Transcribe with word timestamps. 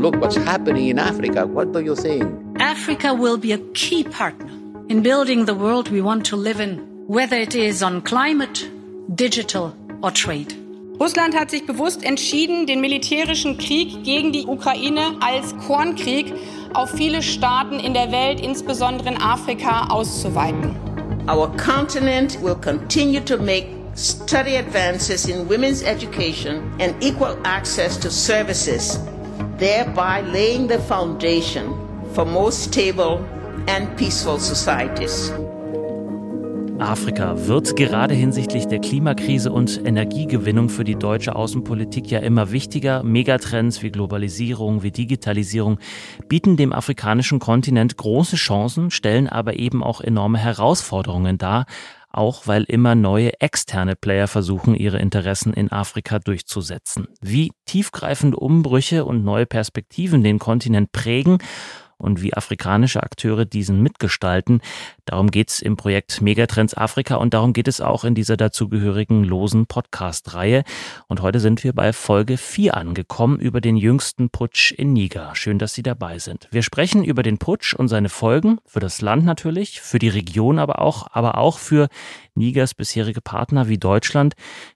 look 0.00 0.16
what's 0.16 0.36
happening 0.36 0.88
in 0.88 0.98
Africa. 0.98 1.46
What 1.46 1.72
do 1.72 1.80
you 1.80 1.94
think? 1.94 2.24
Africa 2.58 3.12
will 3.14 3.36
be 3.36 3.52
a 3.52 3.58
key 3.74 4.02
partner 4.04 4.50
in 4.88 5.02
building 5.02 5.44
the 5.44 5.54
world 5.54 5.90
we 5.90 6.00
want 6.00 6.26
to 6.26 6.36
live 6.36 6.60
in, 6.60 6.78
whether 7.06 7.36
it 7.36 7.54
is 7.54 7.82
on 7.82 8.00
climate, 8.02 8.68
digital 9.14 9.74
or 10.02 10.10
trade. 10.10 10.54
Russland 10.98 11.34
hat 11.34 11.50
sich 11.50 11.64
bewusst 11.64 12.04
entschieden, 12.04 12.66
den 12.66 12.80
militärischen 12.80 13.56
Krieg 13.56 14.04
gegen 14.04 14.32
die 14.32 14.46
Ukraine 14.46 15.16
als 15.20 15.56
Kornkrieg 15.66 16.34
auf 16.74 16.90
viele 16.90 17.22
Staaten 17.22 17.80
in 17.80 17.94
der 17.94 18.12
Welt, 18.12 18.40
insbesondere 18.40 19.08
in 19.08 19.16
Afrika, 19.16 19.88
auszuweiten. 19.88 20.76
Our 21.26 21.48
continent 21.56 22.38
will 22.42 22.56
continue 22.56 23.20
to 23.20 23.38
make 23.38 23.68
study 23.96 24.56
advances 24.56 25.26
in 25.26 25.48
women's 25.48 25.82
education 25.82 26.62
and 26.80 26.94
equal 27.02 27.36
access 27.44 27.98
to 27.98 28.10
services, 28.10 28.98
thereby 29.60 30.22
laying 30.32 30.66
the 30.68 30.78
foundation 30.78 31.74
for 32.14 32.24
more 32.24 32.50
stable 32.50 33.20
and 33.68 33.94
peaceful 33.96 34.40
societies. 34.40 35.32
Afrika 36.78 37.46
wird 37.46 37.76
gerade 37.76 38.14
hinsichtlich 38.14 38.66
der 38.66 38.78
Klimakrise 38.78 39.52
und 39.52 39.84
Energiegewinnung 39.84 40.70
für 40.70 40.82
die 40.82 40.94
deutsche 40.94 41.36
Außenpolitik 41.36 42.10
ja 42.10 42.20
immer 42.20 42.52
wichtiger. 42.52 43.02
Megatrends 43.02 43.82
wie 43.82 43.90
Globalisierung, 43.90 44.82
wie 44.82 44.90
Digitalisierung 44.90 45.78
bieten 46.26 46.56
dem 46.56 46.72
afrikanischen 46.72 47.38
Kontinent 47.38 47.98
große 47.98 48.36
Chancen, 48.36 48.90
stellen 48.90 49.28
aber 49.28 49.58
eben 49.58 49.84
auch 49.84 50.00
enorme 50.00 50.38
Herausforderungen 50.38 51.36
dar, 51.36 51.66
auch 52.10 52.46
weil 52.46 52.64
immer 52.64 52.94
neue 52.94 53.40
externe 53.40 53.96
Player 53.96 54.26
versuchen, 54.26 54.74
ihre 54.74 54.98
Interessen 54.98 55.52
in 55.52 55.70
Afrika 55.70 56.18
durchzusetzen. 56.18 57.08
Wie 57.20 57.52
tiefgreifende 57.66 58.36
Umbrüche 58.36 59.04
und 59.04 59.24
neue 59.24 59.46
Perspektiven 59.46 60.22
den 60.22 60.38
Kontinent 60.38 60.92
prägen 60.92 61.38
und 62.00 62.22
wie 62.22 62.34
afrikanische 62.34 63.02
Akteure 63.02 63.44
diesen 63.44 63.82
mitgestalten. 63.82 64.60
Darum 65.04 65.30
geht 65.30 65.50
es 65.50 65.60
im 65.60 65.76
Projekt 65.76 66.20
Megatrends 66.20 66.76
Afrika 66.76 67.16
und 67.16 67.34
darum 67.34 67.52
geht 67.52 67.68
es 67.68 67.80
auch 67.80 68.04
in 68.04 68.14
dieser 68.14 68.36
dazugehörigen 68.36 69.24
losen 69.24 69.66
Podcast-Reihe. 69.66 70.64
Und 71.08 71.22
heute 71.22 71.40
sind 71.40 71.64
wir 71.64 71.72
bei 71.72 71.92
Folge 71.92 72.36
4 72.36 72.76
angekommen 72.76 73.38
über 73.38 73.60
den 73.60 73.76
jüngsten 73.76 74.30
Putsch 74.30 74.72
in 74.72 74.92
Niger. 74.92 75.30
Schön, 75.34 75.58
dass 75.58 75.74
Sie 75.74 75.82
dabei 75.82 76.18
sind. 76.18 76.48
Wir 76.50 76.62
sprechen 76.62 77.04
über 77.04 77.22
den 77.22 77.38
Putsch 77.38 77.74
und 77.74 77.88
seine 77.88 78.08
Folgen 78.08 78.58
für 78.66 78.80
das 78.80 79.00
Land 79.00 79.24
natürlich, 79.24 79.80
für 79.80 79.98
die 79.98 80.08
Region 80.08 80.58
aber 80.58 80.80
auch, 80.80 81.08
aber 81.12 81.38
auch 81.38 81.58
für 81.58 81.88
Nigers 82.34 82.74
bisherige 82.74 83.20
Partner 83.20 83.68
wie 83.68 83.78
Deutschland, 83.78 84.34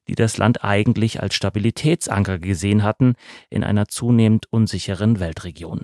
die 0.09 0.15
das 0.15 0.37
Land 0.37 0.65
eigentlich 0.65 1.23
als 1.23 1.35
Stabilitätsanker 1.35 2.39
gesehen 2.39 2.83
hatten 2.83 3.15
in 3.51 3.65
einer 3.65 3.89
zunehmend 3.89 4.53
unsicheren 4.53 5.21
Weltregion. 5.21 5.81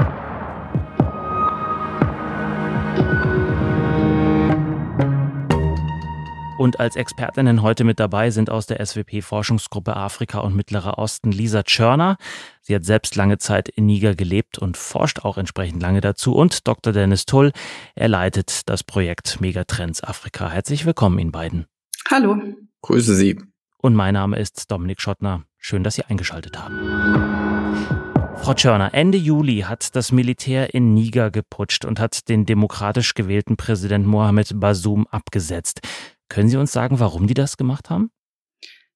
Und 6.61 6.79
als 6.79 6.95
Expertinnen 6.95 7.63
heute 7.63 7.85
mit 7.85 7.99
dabei 7.99 8.29
sind 8.31 8.51
aus 8.51 8.67
der 8.67 8.85
SWP-Forschungsgruppe 8.85 9.97
Afrika 9.97 10.41
und 10.41 10.55
Mittlerer 10.55 10.99
Osten 10.99 11.33
Lisa 11.33 11.63
Tschörner. 11.63 12.19
Sie 12.61 12.75
hat 12.75 12.85
selbst 12.85 13.17
lange 13.17 13.39
Zeit 13.39 13.71
in 13.71 13.87
Niger 13.87 14.15
gelebt 14.15 14.59
und 14.59 14.77
forscht 14.77 15.21
auch 15.21 15.39
entsprechend 15.39 15.81
lange 15.81 16.03
dazu. 16.03 16.35
Und 16.35 16.69
Dr. 16.69 16.93
Dennis 16.93 17.25
Tull, 17.25 17.53
er 17.95 18.09
leitet 18.09 18.69
das 18.69 18.85
Projekt 18.85 19.41
Megatrends 19.41 20.05
Afrika. 20.05 20.51
Herzlich 20.51 20.85
willkommen 20.85 21.19
Ihnen 21.19 21.33
beiden. 21.33 21.65
Hallo. 22.11 22.37
Grüße 22.83 23.15
Sie. 23.15 23.41
Und 23.79 23.95
mein 23.95 24.13
Name 24.13 24.39
ist 24.39 24.71
Dominik 24.71 25.01
Schottner. 25.01 25.45
Schön, 25.57 25.83
dass 25.83 25.95
Sie 25.95 26.05
eingeschaltet 26.05 26.59
haben. 26.63 28.11
Frau 28.37 28.53
Tschörner, 28.53 28.93
Ende 28.93 29.17
Juli 29.17 29.61
hat 29.61 29.97
das 29.97 30.13
Militär 30.13 30.75
in 30.75 30.93
Niger 30.93 31.31
geputscht 31.31 31.87
und 31.87 31.99
hat 31.99 32.29
den 32.29 32.45
demokratisch 32.45 33.15
gewählten 33.15 33.57
Präsident 33.57 34.07
Mohamed 34.07 34.61
Bazoum 34.61 35.07
abgesetzt. 35.07 35.81
Können 36.31 36.49
Sie 36.49 36.57
uns 36.57 36.73
sagen, 36.73 36.99
warum 36.99 37.27
die 37.27 37.35
das 37.35 37.59
gemacht 37.59 37.91
haben? 37.91 38.11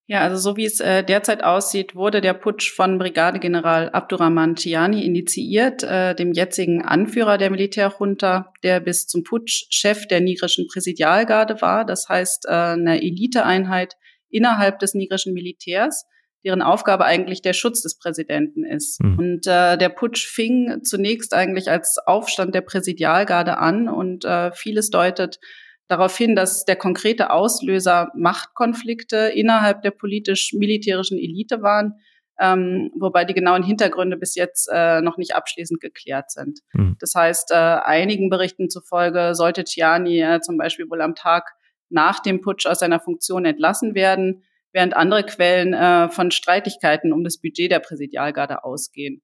Ja, 0.06 0.20
also 0.20 0.36
so 0.36 0.56
wie 0.56 0.66
es 0.66 0.80
äh, 0.80 1.02
derzeit 1.02 1.42
aussieht, 1.42 1.94
wurde 1.94 2.20
der 2.20 2.34
Putsch 2.34 2.70
von 2.74 2.98
Brigadegeneral 2.98 3.90
Abdurrahman 3.90 4.54
Tiani 4.54 5.04
initiiert, 5.04 5.82
äh, 5.82 6.14
dem 6.14 6.32
jetzigen 6.32 6.82
Anführer 6.82 7.38
der 7.38 7.50
Militärjunta, 7.50 8.52
der 8.62 8.80
bis 8.80 9.06
zum 9.06 9.24
Putsch 9.24 9.64
Chef 9.70 10.06
der 10.06 10.20
nigerischen 10.20 10.66
Präsidialgarde 10.66 11.60
war, 11.62 11.86
das 11.86 12.08
heißt 12.08 12.46
äh, 12.46 12.52
eine 12.52 13.02
Eliteeinheit 13.02 13.96
innerhalb 14.28 14.78
des 14.78 14.94
nigerischen 14.94 15.32
Militärs 15.32 16.04
deren 16.44 16.62
Aufgabe 16.62 17.06
eigentlich 17.06 17.40
der 17.42 17.54
Schutz 17.54 17.82
des 17.82 17.96
Präsidenten 17.96 18.64
ist. 18.64 19.02
Mhm. 19.02 19.18
Und 19.18 19.46
äh, 19.46 19.78
der 19.78 19.88
Putsch 19.88 20.26
fing 20.26 20.82
zunächst 20.84 21.32
eigentlich 21.32 21.70
als 21.70 21.96
Aufstand 22.04 22.54
der 22.54 22.60
Präsidialgarde 22.60 23.56
an 23.58 23.88
und 23.88 24.24
äh, 24.24 24.52
vieles 24.52 24.90
deutet 24.90 25.40
darauf 25.88 26.16
hin, 26.16 26.34
dass 26.34 26.64
der 26.64 26.76
konkrete 26.76 27.30
Auslöser 27.30 28.10
Machtkonflikte 28.14 29.32
innerhalb 29.34 29.82
der 29.82 29.90
politisch-militärischen 29.90 31.18
Elite 31.18 31.62
waren, 31.62 31.94
ähm, 32.40 32.90
wobei 32.98 33.24
die 33.24 33.34
genauen 33.34 33.62
Hintergründe 33.62 34.16
bis 34.16 34.34
jetzt 34.34 34.68
äh, 34.72 35.00
noch 35.00 35.18
nicht 35.18 35.34
abschließend 35.36 35.80
geklärt 35.80 36.30
sind. 36.30 36.60
Mhm. 36.72 36.96
Das 36.98 37.14
heißt, 37.14 37.52
äh, 37.52 37.54
einigen 37.54 38.28
Berichten 38.28 38.70
zufolge 38.70 39.34
sollte 39.34 39.64
Tiani 39.64 40.20
äh, 40.20 40.40
zum 40.40 40.56
Beispiel 40.56 40.90
wohl 40.90 41.00
am 41.00 41.14
Tag 41.14 41.52
nach 41.90 42.20
dem 42.20 42.40
Putsch 42.40 42.66
aus 42.66 42.80
seiner 42.80 42.98
Funktion 42.98 43.44
entlassen 43.44 43.94
werden 43.94 44.42
während 44.74 44.94
andere 44.94 45.24
Quellen 45.24 45.72
äh, 45.72 46.10
von 46.10 46.30
Streitigkeiten 46.32 47.12
um 47.12 47.24
das 47.24 47.38
Budget 47.38 47.70
der 47.70 47.78
Präsidialgarde 47.78 48.64
ausgehen. 48.64 49.22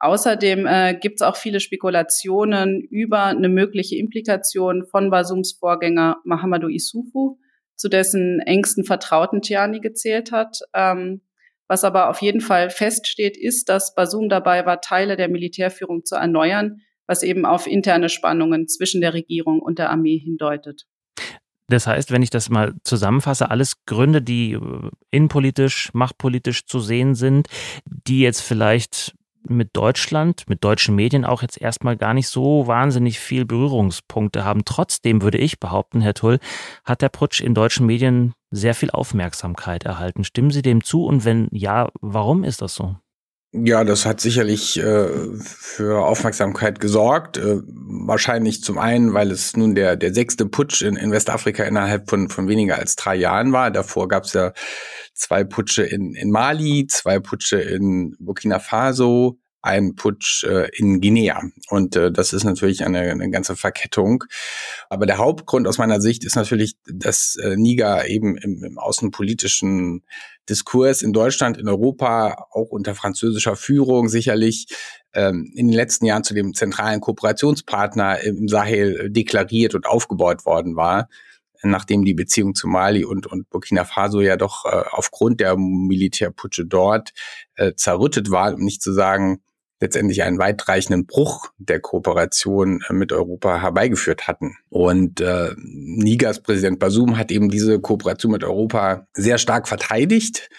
Außerdem 0.00 0.66
äh, 0.66 0.94
gibt 0.94 1.20
es 1.20 1.22
auch 1.22 1.36
viele 1.36 1.60
Spekulationen 1.60 2.80
über 2.80 3.24
eine 3.24 3.50
mögliche 3.50 3.96
Implikation 3.96 4.86
von 4.86 5.10
Basums 5.10 5.52
Vorgänger 5.52 6.16
Mahamadou 6.24 6.68
Issoufou, 6.68 7.38
zu 7.76 7.88
dessen 7.88 8.40
engsten 8.40 8.84
Vertrauten 8.84 9.42
Tiani 9.42 9.80
gezählt 9.80 10.32
hat. 10.32 10.60
Ähm, 10.74 11.20
was 11.68 11.84
aber 11.84 12.08
auf 12.08 12.22
jeden 12.22 12.40
Fall 12.40 12.70
feststeht, 12.70 13.36
ist, 13.36 13.68
dass 13.68 13.94
Basum 13.94 14.28
dabei 14.30 14.64
war, 14.64 14.80
Teile 14.80 15.16
der 15.16 15.28
Militärführung 15.28 16.04
zu 16.04 16.16
erneuern, 16.16 16.80
was 17.06 17.22
eben 17.22 17.44
auf 17.44 17.66
interne 17.66 18.08
Spannungen 18.08 18.68
zwischen 18.68 19.02
der 19.02 19.12
Regierung 19.12 19.60
und 19.60 19.78
der 19.78 19.90
Armee 19.90 20.18
hindeutet. 20.18 20.86
Das 21.68 21.86
heißt, 21.86 22.10
wenn 22.10 22.22
ich 22.22 22.30
das 22.30 22.48
mal 22.50 22.74
zusammenfasse, 22.84 23.50
alles 23.50 23.84
Gründe, 23.84 24.22
die 24.22 24.52
äh, 24.52 24.90
innenpolitisch, 25.10 25.90
machtpolitisch 25.92 26.66
zu 26.66 26.80
sehen 26.80 27.14
sind, 27.14 27.48
die 27.84 28.20
jetzt 28.20 28.40
vielleicht 28.40 29.14
mit 29.48 29.70
Deutschland, 29.74 30.44
mit 30.48 30.64
deutschen 30.64 30.94
Medien 30.94 31.24
auch 31.24 31.42
jetzt 31.42 31.60
erstmal 31.60 31.96
gar 31.96 32.14
nicht 32.14 32.28
so 32.28 32.66
wahnsinnig 32.66 33.18
viel 33.18 33.44
Berührungspunkte 33.44 34.44
haben. 34.44 34.64
Trotzdem 34.64 35.22
würde 35.22 35.38
ich 35.38 35.60
behaupten, 35.60 36.00
Herr 36.00 36.14
Tull, 36.14 36.38
hat 36.84 37.02
der 37.02 37.08
Putsch 37.08 37.40
in 37.40 37.54
deutschen 37.54 37.86
Medien 37.86 38.34
sehr 38.50 38.74
viel 38.74 38.90
Aufmerksamkeit 38.90 39.84
erhalten. 39.84 40.24
Stimmen 40.24 40.50
Sie 40.50 40.62
dem 40.62 40.82
zu? 40.84 41.04
Und 41.04 41.24
wenn 41.24 41.48
ja, 41.52 41.88
warum 42.00 42.44
ist 42.44 42.62
das 42.62 42.74
so? 42.74 42.96
Ja, 43.52 43.82
das 43.82 44.06
hat 44.06 44.20
sicherlich 44.20 44.78
äh, 44.78 45.08
für 45.40 46.04
Aufmerksamkeit 46.04 46.78
gesorgt. 46.78 47.36
Äh, 47.36 47.58
wahrscheinlich 47.66 48.62
zum 48.62 48.78
einen, 48.78 49.12
weil 49.12 49.32
es 49.32 49.56
nun 49.56 49.74
der, 49.74 49.96
der 49.96 50.14
sechste 50.14 50.46
Putsch 50.46 50.82
in, 50.82 50.94
in 50.94 51.10
Westafrika 51.10 51.64
innerhalb 51.64 52.08
von, 52.08 52.28
von 52.28 52.46
weniger 52.46 52.78
als 52.78 52.94
drei 52.94 53.16
Jahren 53.16 53.52
war. 53.52 53.72
Davor 53.72 54.06
gab 54.06 54.22
es 54.22 54.34
ja 54.34 54.52
zwei 55.14 55.42
Putsche 55.42 55.82
in, 55.82 56.14
in 56.14 56.30
Mali, 56.30 56.86
zwei 56.88 57.18
Putsche 57.18 57.60
in 57.60 58.14
Burkina 58.20 58.60
Faso, 58.60 59.40
ein 59.62 59.94
Putsch 59.94 60.44
äh, 60.44 60.68
in 60.76 61.00
Guinea. 61.00 61.42
Und 61.68 61.96
äh, 61.96 62.10
das 62.10 62.32
ist 62.32 62.44
natürlich 62.44 62.84
eine, 62.84 63.00
eine 63.00 63.30
ganze 63.30 63.56
Verkettung. 63.56 64.24
Aber 64.88 65.06
der 65.06 65.18
Hauptgrund 65.18 65.66
aus 65.66 65.78
meiner 65.78 66.00
Sicht 66.00 66.24
ist 66.24 66.36
natürlich, 66.36 66.76
dass 66.86 67.36
äh, 67.36 67.56
Niger 67.56 68.08
eben 68.08 68.36
im, 68.38 68.64
im 68.64 68.78
außenpolitischen 68.78 70.02
Diskurs 70.48 71.02
in 71.02 71.12
Deutschland, 71.12 71.58
in 71.58 71.68
Europa, 71.68 72.46
auch 72.50 72.70
unter 72.70 72.94
französischer 72.94 73.56
Führung 73.56 74.08
sicherlich 74.08 74.66
ähm, 75.12 75.52
in 75.54 75.68
den 75.68 75.76
letzten 75.76 76.06
Jahren 76.06 76.24
zu 76.24 76.34
dem 76.34 76.54
zentralen 76.54 77.00
Kooperationspartner 77.00 78.20
im 78.20 78.48
Sahel 78.48 79.10
deklariert 79.10 79.74
und 79.74 79.86
aufgebaut 79.86 80.46
worden 80.46 80.76
war 80.76 81.08
nachdem 81.62 82.04
die 82.04 82.14
Beziehung 82.14 82.54
zu 82.54 82.68
Mali 82.68 83.04
und, 83.04 83.26
und 83.26 83.48
Burkina 83.50 83.84
Faso 83.84 84.20
ja 84.20 84.36
doch 84.36 84.64
äh, 84.64 84.82
aufgrund 84.90 85.40
der 85.40 85.56
Militärputsche 85.56 86.64
dort 86.64 87.10
äh, 87.56 87.74
zerrüttet 87.74 88.30
war, 88.30 88.54
um 88.54 88.60
nicht 88.60 88.82
zu 88.82 88.92
sagen, 88.92 89.42
letztendlich 89.80 90.22
einen 90.22 90.38
weitreichenden 90.38 91.06
Bruch 91.06 91.50
der 91.58 91.80
Kooperation 91.80 92.82
äh, 92.88 92.92
mit 92.92 93.12
Europa 93.12 93.60
herbeigeführt 93.60 94.28
hatten. 94.28 94.56
Und 94.68 95.20
äh, 95.20 95.54
Nigers 95.56 96.42
Präsident 96.42 96.78
Basum 96.78 97.16
hat 97.16 97.32
eben 97.32 97.48
diese 97.48 97.80
Kooperation 97.80 98.32
mit 98.32 98.44
Europa 98.44 99.06
sehr 99.14 99.38
stark 99.38 99.66
verteidigt, 99.66 100.50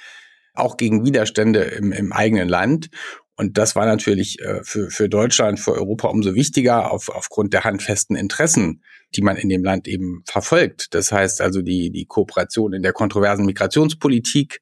auch 0.54 0.76
gegen 0.76 1.06
Widerstände 1.06 1.62
im, 1.62 1.92
im 1.92 2.12
eigenen 2.12 2.50
Land. 2.50 2.90
Und 3.38 3.58
das 3.58 3.76
war 3.76 3.86
natürlich 3.86 4.40
äh, 4.42 4.64
für, 4.64 4.90
für 4.90 5.08
Deutschland, 5.08 5.60
für 5.60 5.74
Europa 5.74 6.08
umso 6.10 6.36
wichtiger 6.36 6.92
auf, 6.92 7.10
aufgrund 7.10 7.54
der 7.54 7.64
handfesten 7.64 8.16
Interessen, 8.16 8.84
die 9.16 9.22
man 9.22 9.38
in 9.38 9.50
dem 9.50 9.64
Land 9.64 9.88
eben 9.88 10.24
verfolgt. 10.26 10.94
Das 10.94 11.12
heißt 11.12 11.42
also 11.42 11.62
die, 11.62 11.92
die 11.92 12.06
Kooperation 12.06 12.74
in 12.74 12.82
der 12.82 12.94
kontroversen 12.94 13.46
Migrationspolitik, 13.46 14.62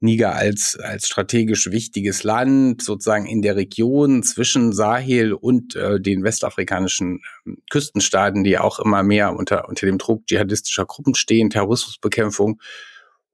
Niger 0.00 0.34
als, 0.34 0.78
als 0.80 1.06
strategisch 1.06 1.70
wichtiges 1.70 2.22
Land, 2.22 2.82
sozusagen 2.82 3.26
in 3.26 3.42
der 3.42 3.56
Region 3.56 4.22
zwischen 4.22 4.72
Sahel 4.72 5.32
und 5.32 5.74
äh, 5.74 6.00
den 6.00 6.22
westafrikanischen 6.22 7.20
äh, 7.46 7.52
Küstenstaaten, 7.70 8.44
die 8.44 8.58
auch 8.58 8.78
immer 8.78 9.02
mehr 9.02 9.34
unter, 9.34 9.68
unter 9.68 9.86
dem 9.86 9.98
Druck 9.98 10.26
dschihadistischer 10.26 10.86
Gruppen 10.86 11.14
stehen, 11.14 11.50
Terrorismusbekämpfung. 11.50 12.60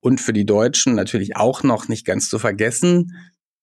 Und 0.00 0.20
für 0.20 0.32
die 0.32 0.46
Deutschen 0.46 0.94
natürlich 0.94 1.36
auch 1.36 1.62
noch 1.62 1.88
nicht 1.88 2.06
ganz 2.06 2.28
zu 2.30 2.38
vergessen, 2.38 3.12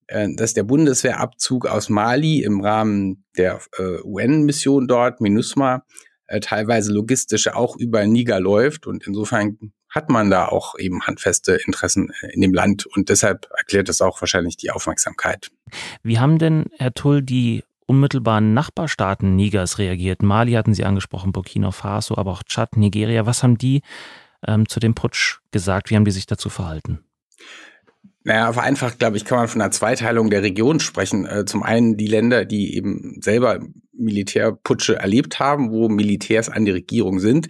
äh, 0.08 0.28
dass 0.36 0.54
der 0.54 0.64
Bundeswehrabzug 0.64 1.66
aus 1.66 1.90
Mali 1.90 2.44
im 2.44 2.62
Rahmen 2.62 3.26
der 3.36 3.62
äh, 3.80 4.02
UN-Mission 4.04 4.88
dort, 4.88 5.22
MINUSMA, 5.22 5.86
äh, 6.28 6.40
teilweise 6.40 6.94
logistisch 6.94 7.48
auch 7.48 7.78
über 7.78 8.06
Niger 8.06 8.40
läuft. 8.40 8.86
Und 8.86 9.08
insofern 9.08 9.58
hat 9.92 10.10
man 10.10 10.30
da 10.30 10.48
auch 10.48 10.80
eben 10.80 11.04
handfeste 11.04 11.60
Interessen 11.66 12.12
äh, 12.22 12.34
in 12.34 12.42
dem 12.42 12.54
Land 12.54 12.86
und 12.86 13.10
deshalb 13.10 13.48
erklärt 13.58 13.90
es 13.90 14.02
auch 14.02 14.22
wahrscheinlich 14.22 14.58
die 14.58 14.72
Aufmerksamkeit. 14.72 15.52
Wie 16.02 16.20
haben 16.20 16.40
denn, 16.40 16.66
Herr 16.78 16.94
Tull, 16.94 17.22
die 17.22 17.64
unmittelbaren 17.86 18.54
Nachbarstaaten 18.54 19.36
Nigers 19.36 19.78
reagiert? 19.78 20.24
Mali 20.24 20.54
hatten 20.54 20.74
Sie 20.74 20.86
angesprochen, 20.86 21.34
Burkina 21.34 21.72
Faso, 21.72 22.18
aber 22.18 22.32
auch 22.32 22.44
Tschad, 22.44 22.78
Nigeria. 22.78 23.26
Was 23.26 23.44
haben 23.44 23.58
die 23.58 23.82
ähm, 24.48 24.68
zu 24.68 24.80
dem 24.80 24.96
Putsch 24.96 25.40
gesagt? 25.52 25.90
Wie 25.90 25.96
haben 25.96 26.06
die 26.06 26.12
sich 26.12 26.26
dazu 26.26 26.50
verhalten? 26.50 27.04
Naja, 28.24 28.54
vereinfacht, 28.54 29.00
glaube 29.00 29.18
ich, 29.18 29.26
kann 29.26 29.40
man 29.40 29.48
von 29.48 29.62
einer 29.62 29.72
Zweiteilung 29.72 30.30
der 30.30 30.44
Region 30.44 30.80
sprechen. 30.80 31.26
Äh, 31.26 31.46
zum 31.46 31.64
einen 31.64 31.98
die 31.98 32.08
Länder, 32.08 32.46
die 32.46 32.76
eben 32.76 33.20
selber 33.20 33.60
Militärputsche 33.94 34.96
erlebt 34.96 35.40
haben, 35.40 35.72
wo 35.72 35.90
Militärs 35.90 36.50
an 36.50 36.66
die 36.66 36.72
Regierung 36.72 37.20
sind. 37.20 37.48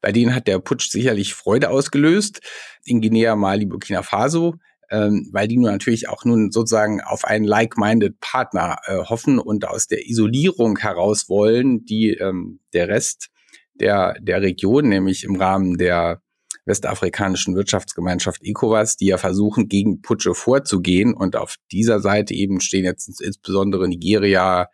Bei 0.00 0.12
denen 0.12 0.34
hat 0.34 0.46
der 0.46 0.58
Putsch 0.58 0.90
sicherlich 0.90 1.34
Freude 1.34 1.70
ausgelöst. 1.70 2.40
In 2.84 3.00
Guinea, 3.00 3.36
Mali, 3.36 3.66
Burkina 3.66 4.02
Faso, 4.02 4.56
ähm, 4.90 5.28
weil 5.32 5.48
die 5.48 5.56
nun 5.56 5.70
natürlich 5.70 6.08
auch 6.08 6.24
nun 6.24 6.50
sozusagen 6.50 7.00
auf 7.00 7.24
einen 7.24 7.44
like-minded 7.44 8.20
Partner 8.20 8.78
äh, 8.86 8.98
hoffen 8.98 9.38
und 9.38 9.66
aus 9.66 9.86
der 9.86 10.06
Isolierung 10.08 10.78
heraus 10.78 11.28
wollen, 11.28 11.84
die 11.84 12.10
ähm, 12.10 12.60
der 12.72 12.88
Rest 12.88 13.30
der, 13.74 14.14
der 14.20 14.42
Region, 14.42 14.88
nämlich 14.88 15.24
im 15.24 15.36
Rahmen 15.36 15.78
der 15.78 16.20
westafrikanischen 16.66 17.54
Wirtschaftsgemeinschaft 17.56 18.40
ECOWAS, 18.42 18.96
die 18.96 19.06
ja 19.06 19.18
versuchen, 19.18 19.68
gegen 19.68 20.00
Putsche 20.00 20.34
vorzugehen. 20.34 21.12
Und 21.14 21.36
auf 21.36 21.56
dieser 21.70 22.00
Seite 22.00 22.34
eben 22.34 22.60
stehen 22.60 22.84
jetzt 22.84 23.20
insbesondere 23.20 23.86
Nigeria, 23.88 24.68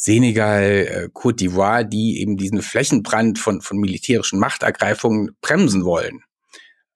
Senegal, 0.00 0.62
äh, 0.62 1.08
Côte 1.12 1.40
d'Ivoire, 1.40 1.82
die 1.82 2.20
eben 2.20 2.36
diesen 2.36 2.62
Flächenbrand 2.62 3.38
von, 3.38 3.60
von 3.60 3.78
militärischen 3.78 4.38
Machtergreifungen 4.38 5.36
bremsen 5.40 5.84
wollen. 5.84 6.22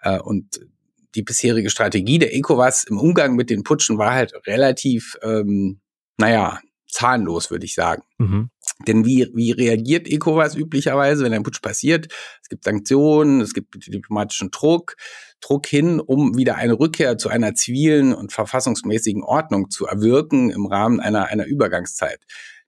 Äh, 0.00 0.20
und 0.20 0.60
die 1.16 1.22
bisherige 1.22 1.69
Strategie 1.69 2.20
der 2.20 2.34
ECOWAS 2.34 2.84
im 2.84 2.99
Umgang 2.99 3.34
mit 3.34 3.50
den 3.50 3.64
Putschen 3.64 3.99
war 3.99 4.12
halt 4.12 4.32
relativ, 4.46 5.19
ähm, 5.22 5.81
naja, 6.16 6.60
zahnlos, 6.88 7.50
würde 7.50 7.64
ich 7.64 7.75
sagen. 7.75 8.02
Mhm. 8.19 8.50
Denn 8.87 9.04
wie, 9.04 9.28
wie 9.34 9.50
reagiert 9.50 10.06
ECOWAS 10.06 10.54
üblicherweise, 10.54 11.25
wenn 11.25 11.32
ein 11.32 11.43
Putsch 11.43 11.60
passiert? 11.60 12.06
Es 12.40 12.49
gibt 12.49 12.62
Sanktionen, 12.62 13.40
es 13.40 13.52
gibt 13.52 13.75
diplomatischen 13.93 14.52
Druck, 14.52 14.94
Druck 15.40 15.66
hin, 15.66 15.99
um 15.99 16.37
wieder 16.37 16.54
eine 16.54 16.78
Rückkehr 16.78 17.19
zu 17.19 17.28
einer 17.31 17.54
zivilen 17.54 18.14
und 18.14 18.32
verfassungsmäßigen 18.32 19.25
Ordnung 19.25 19.70
zu 19.70 19.87
erwirken 19.87 20.50
im 20.50 20.66
Rahmen 20.66 21.00
einer, 21.00 21.26
einer 21.26 21.46
Übergangszeit. 21.46 22.20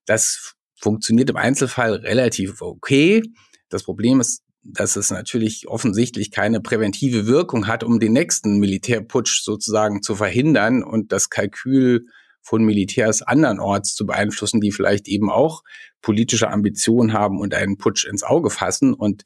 Das 0.06 0.55
funktioniert 0.77 1.31
im 1.31 1.37
Einzelfall 1.37 1.95
relativ 1.95 2.61
okay. 2.61 3.23
Das 3.69 3.83
Problem 3.83 4.21
ist, 4.21 4.43
dass 4.62 4.97
es 4.97 5.11
natürlich 5.11 5.69
offensichtlich 5.69 6.31
keine 6.31 6.61
präventive 6.61 7.27
Wirkung 7.27 7.67
hat, 7.67 7.85
um 7.85 8.01
den 8.01 8.12
nächsten 8.12 8.59
Militärputsch 8.59 9.43
sozusagen 9.43 10.03
zu 10.03 10.17
verhindern 10.17 10.83
und 10.83 11.12
das 11.12 11.29
Kalkül 11.29 12.06
von 12.41 12.65
Militärs 12.65 13.23
andernorts 13.23 13.95
zu 13.95 14.06
beeinflussen, 14.06 14.61
die 14.61 14.73
vielleicht 14.73 15.09
eben 15.09 15.31
auch 15.31 15.62
politische 16.03 16.51
Ambitionen 16.51 17.12
haben 17.12 17.41
und 17.41 17.55
einen 17.55 17.79
Putsch 17.79 18.05
ins 18.05 18.23
Auge 18.23 18.51
fassen. 18.51 18.93
Und 18.93 19.25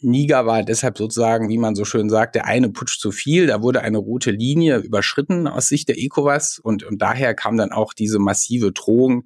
Niger 0.00 0.46
war 0.46 0.62
deshalb 0.62 0.98
sozusagen, 0.98 1.48
wie 1.48 1.58
man 1.58 1.74
so 1.74 1.84
schön 1.84 2.08
sagt, 2.08 2.34
der 2.34 2.46
eine 2.46 2.70
Putsch 2.70 2.98
zu 2.98 3.10
viel. 3.10 3.46
Da 3.46 3.62
wurde 3.62 3.82
eine 3.82 3.98
rote 3.98 4.30
Linie 4.30 4.78
überschritten 4.78 5.46
aus 5.46 5.68
Sicht 5.68 5.88
der 5.88 5.98
ECOWAS 5.98 6.58
und, 6.58 6.84
und 6.84 7.00
daher 7.00 7.34
kam 7.34 7.56
dann 7.56 7.72
auch 7.72 7.92
diese 7.92 8.18
massive 8.18 8.72
Drohung 8.72 9.24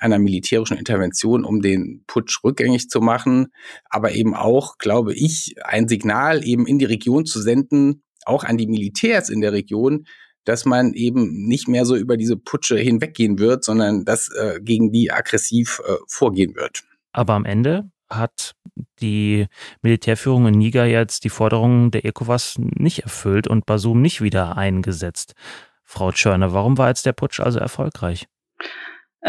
einer 0.00 0.18
militärischen 0.18 0.76
Intervention, 0.76 1.44
um 1.44 1.60
den 1.60 2.04
Putsch 2.06 2.42
rückgängig 2.44 2.88
zu 2.88 3.00
machen, 3.00 3.48
aber 3.88 4.12
eben 4.12 4.34
auch, 4.34 4.78
glaube 4.78 5.14
ich, 5.14 5.56
ein 5.64 5.88
Signal 5.88 6.46
eben 6.46 6.66
in 6.66 6.78
die 6.78 6.84
Region 6.84 7.26
zu 7.26 7.40
senden, 7.40 8.02
auch 8.24 8.44
an 8.44 8.56
die 8.56 8.66
Militärs 8.66 9.30
in 9.30 9.40
der 9.40 9.52
Region, 9.52 10.06
dass 10.44 10.64
man 10.64 10.92
eben 10.94 11.46
nicht 11.46 11.68
mehr 11.68 11.84
so 11.84 11.96
über 11.96 12.16
diese 12.16 12.36
Putsche 12.36 12.78
hinweggehen 12.78 13.38
wird, 13.38 13.64
sondern 13.64 14.04
dass 14.04 14.28
äh, 14.28 14.60
gegen 14.62 14.92
die 14.92 15.10
aggressiv 15.10 15.82
äh, 15.86 15.94
vorgehen 16.08 16.54
wird. 16.54 16.84
Aber 17.12 17.34
am 17.34 17.44
Ende 17.44 17.90
hat 18.08 18.54
die 19.00 19.46
Militärführung 19.82 20.46
in 20.46 20.54
Niger 20.54 20.86
jetzt 20.86 21.24
die 21.24 21.28
Forderungen 21.28 21.90
der 21.90 22.04
ECOWAS 22.04 22.56
nicht 22.58 23.00
erfüllt 23.00 23.48
und 23.48 23.66
Basum 23.66 24.00
nicht 24.00 24.22
wieder 24.22 24.56
eingesetzt. 24.56 25.34
Frau 25.82 26.12
Tschörner, 26.12 26.52
warum 26.52 26.78
war 26.78 26.88
jetzt 26.88 27.06
der 27.06 27.12
Putsch 27.12 27.40
also 27.40 27.58
erfolgreich? 27.58 28.26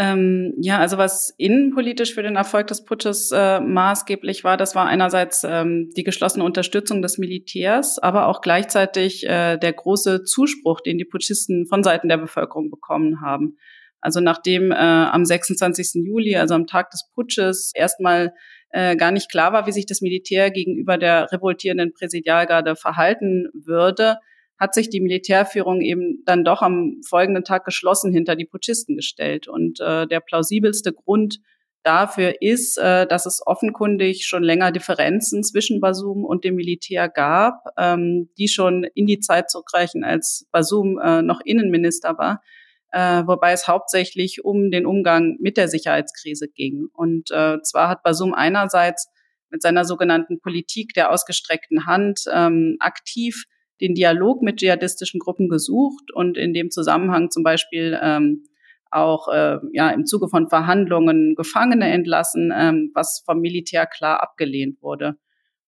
Ähm, 0.00 0.54
ja, 0.60 0.78
also 0.78 0.96
was 0.96 1.34
innenpolitisch 1.38 2.14
für 2.14 2.22
den 2.22 2.36
Erfolg 2.36 2.68
des 2.68 2.84
Putsches 2.84 3.32
äh, 3.34 3.58
maßgeblich 3.58 4.44
war, 4.44 4.56
das 4.56 4.76
war 4.76 4.86
einerseits 4.86 5.42
ähm, 5.42 5.90
die 5.96 6.04
geschlossene 6.04 6.44
Unterstützung 6.44 7.02
des 7.02 7.18
Militärs, 7.18 7.98
aber 7.98 8.28
auch 8.28 8.40
gleichzeitig 8.40 9.26
äh, 9.26 9.56
der 9.56 9.72
große 9.72 10.22
Zuspruch, 10.22 10.82
den 10.82 10.98
die 10.98 11.04
Putschisten 11.04 11.66
von 11.66 11.82
Seiten 11.82 12.08
der 12.08 12.18
Bevölkerung 12.18 12.70
bekommen 12.70 13.22
haben. 13.22 13.56
Also 14.00 14.20
nachdem 14.20 14.70
äh, 14.70 14.76
am 14.76 15.24
26. 15.24 16.04
Juli, 16.06 16.36
also 16.36 16.54
am 16.54 16.68
Tag 16.68 16.92
des 16.92 17.10
Putsches, 17.12 17.72
erstmal 17.74 18.34
äh, 18.70 18.94
gar 18.94 19.10
nicht 19.10 19.28
klar 19.28 19.52
war, 19.52 19.66
wie 19.66 19.72
sich 19.72 19.86
das 19.86 20.00
Militär 20.00 20.52
gegenüber 20.52 20.96
der 20.96 21.32
revoltierenden 21.32 21.92
Präsidialgarde 21.92 22.76
verhalten 22.76 23.48
würde, 23.52 24.18
hat 24.58 24.74
sich 24.74 24.90
die 24.90 25.00
Militärführung 25.00 25.80
eben 25.80 26.22
dann 26.24 26.44
doch 26.44 26.62
am 26.62 27.00
folgenden 27.06 27.44
Tag 27.44 27.64
geschlossen 27.64 28.12
hinter 28.12 28.34
die 28.34 28.44
Putschisten 28.44 28.96
gestellt. 28.96 29.46
Und 29.46 29.80
äh, 29.80 30.06
der 30.06 30.20
plausibelste 30.20 30.92
Grund 30.92 31.38
dafür 31.84 32.42
ist, 32.42 32.76
äh, 32.76 33.06
dass 33.06 33.24
es 33.24 33.40
offenkundig 33.46 34.26
schon 34.26 34.42
länger 34.42 34.72
Differenzen 34.72 35.44
zwischen 35.44 35.80
Basum 35.80 36.24
und 36.24 36.44
dem 36.44 36.56
Militär 36.56 37.08
gab, 37.08 37.62
ähm, 37.76 38.30
die 38.36 38.48
schon 38.48 38.84
in 38.94 39.06
die 39.06 39.20
Zeit 39.20 39.48
zurückreichen, 39.50 40.02
als 40.04 40.48
Basum 40.50 40.98
äh, 40.98 41.22
noch 41.22 41.40
Innenminister 41.44 42.18
war. 42.18 42.42
Äh, 42.90 43.22
wobei 43.26 43.52
es 43.52 43.68
hauptsächlich 43.68 44.44
um 44.44 44.70
den 44.70 44.86
Umgang 44.86 45.36
mit 45.40 45.56
der 45.56 45.68
Sicherheitskrise 45.68 46.48
ging. 46.48 46.88
Und 46.92 47.30
äh, 47.30 47.60
zwar 47.62 47.88
hat 47.88 48.02
Basum 48.02 48.34
einerseits 48.34 49.08
mit 49.50 49.62
seiner 49.62 49.84
sogenannten 49.84 50.40
Politik 50.40 50.94
der 50.94 51.12
ausgestreckten 51.12 51.86
Hand 51.86 52.24
ähm, 52.32 52.76
aktiv 52.80 53.44
den 53.80 53.94
Dialog 53.94 54.42
mit 54.42 54.56
dschihadistischen 54.56 55.20
Gruppen 55.20 55.48
gesucht 55.48 56.12
und 56.12 56.36
in 56.36 56.52
dem 56.52 56.70
Zusammenhang 56.70 57.30
zum 57.30 57.42
Beispiel 57.42 57.98
ähm, 58.02 58.44
auch 58.90 59.28
äh, 59.28 59.58
ja 59.72 59.90
im 59.90 60.06
Zuge 60.06 60.28
von 60.28 60.48
Verhandlungen 60.48 61.34
Gefangene 61.34 61.88
entlassen, 61.90 62.52
ähm, 62.54 62.90
was 62.94 63.22
vom 63.24 63.40
Militär 63.40 63.86
klar 63.86 64.22
abgelehnt 64.22 64.82
wurde. 64.82 65.16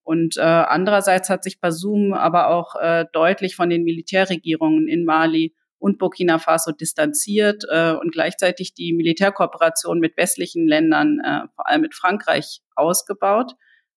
Und 0.03 0.39
äh, 0.39 0.41
andererseits 0.41 1.29
hat 1.29 1.45
sich 1.45 1.61
Basum 1.61 2.15
aber 2.15 2.49
auch 2.49 2.75
äh, 2.77 3.05
deutlich 3.13 3.55
von 3.55 3.69
den 3.69 3.85
Militärregierungen 3.85 4.89
in 4.89 5.05
Mali 5.05 5.55
und 5.79 5.99
Burkina 5.99 6.39
Faso 6.39 6.73
distanziert 6.73 7.65
äh, 7.71 7.93
und 7.93 8.13
gleichzeitig 8.13 8.75
die 8.75 8.93
Militärkooperation 8.93 9.99
mit 9.99 10.17
westlichen 10.17 10.67
Ländern, 10.67 11.21
äh, 11.25 11.49
vor 11.55 11.69
allem 11.69 11.83
mit 11.83 11.95
Frankreich, 11.95 12.61
ausgebaut 12.75 13.53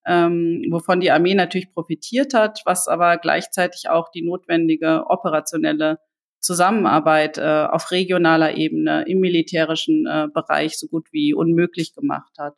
ähm, 0.05 0.65
wovon 0.69 0.99
die 0.99 1.11
Armee 1.11 1.35
natürlich 1.35 1.71
profitiert 1.71 2.33
hat, 2.33 2.61
was 2.65 2.87
aber 2.87 3.17
gleichzeitig 3.17 3.89
auch 3.89 4.09
die 4.09 4.23
notwendige 4.23 5.05
operationelle 5.07 5.99
Zusammenarbeit 6.39 7.37
äh, 7.37 7.67
auf 7.69 7.91
regionaler 7.91 8.57
Ebene 8.57 9.05
im 9.07 9.19
militärischen 9.19 10.05
äh, 10.05 10.27
Bereich 10.33 10.77
so 10.77 10.87
gut 10.87 11.07
wie 11.11 11.33
unmöglich 11.33 11.95
gemacht 11.95 12.33
hat. 12.37 12.55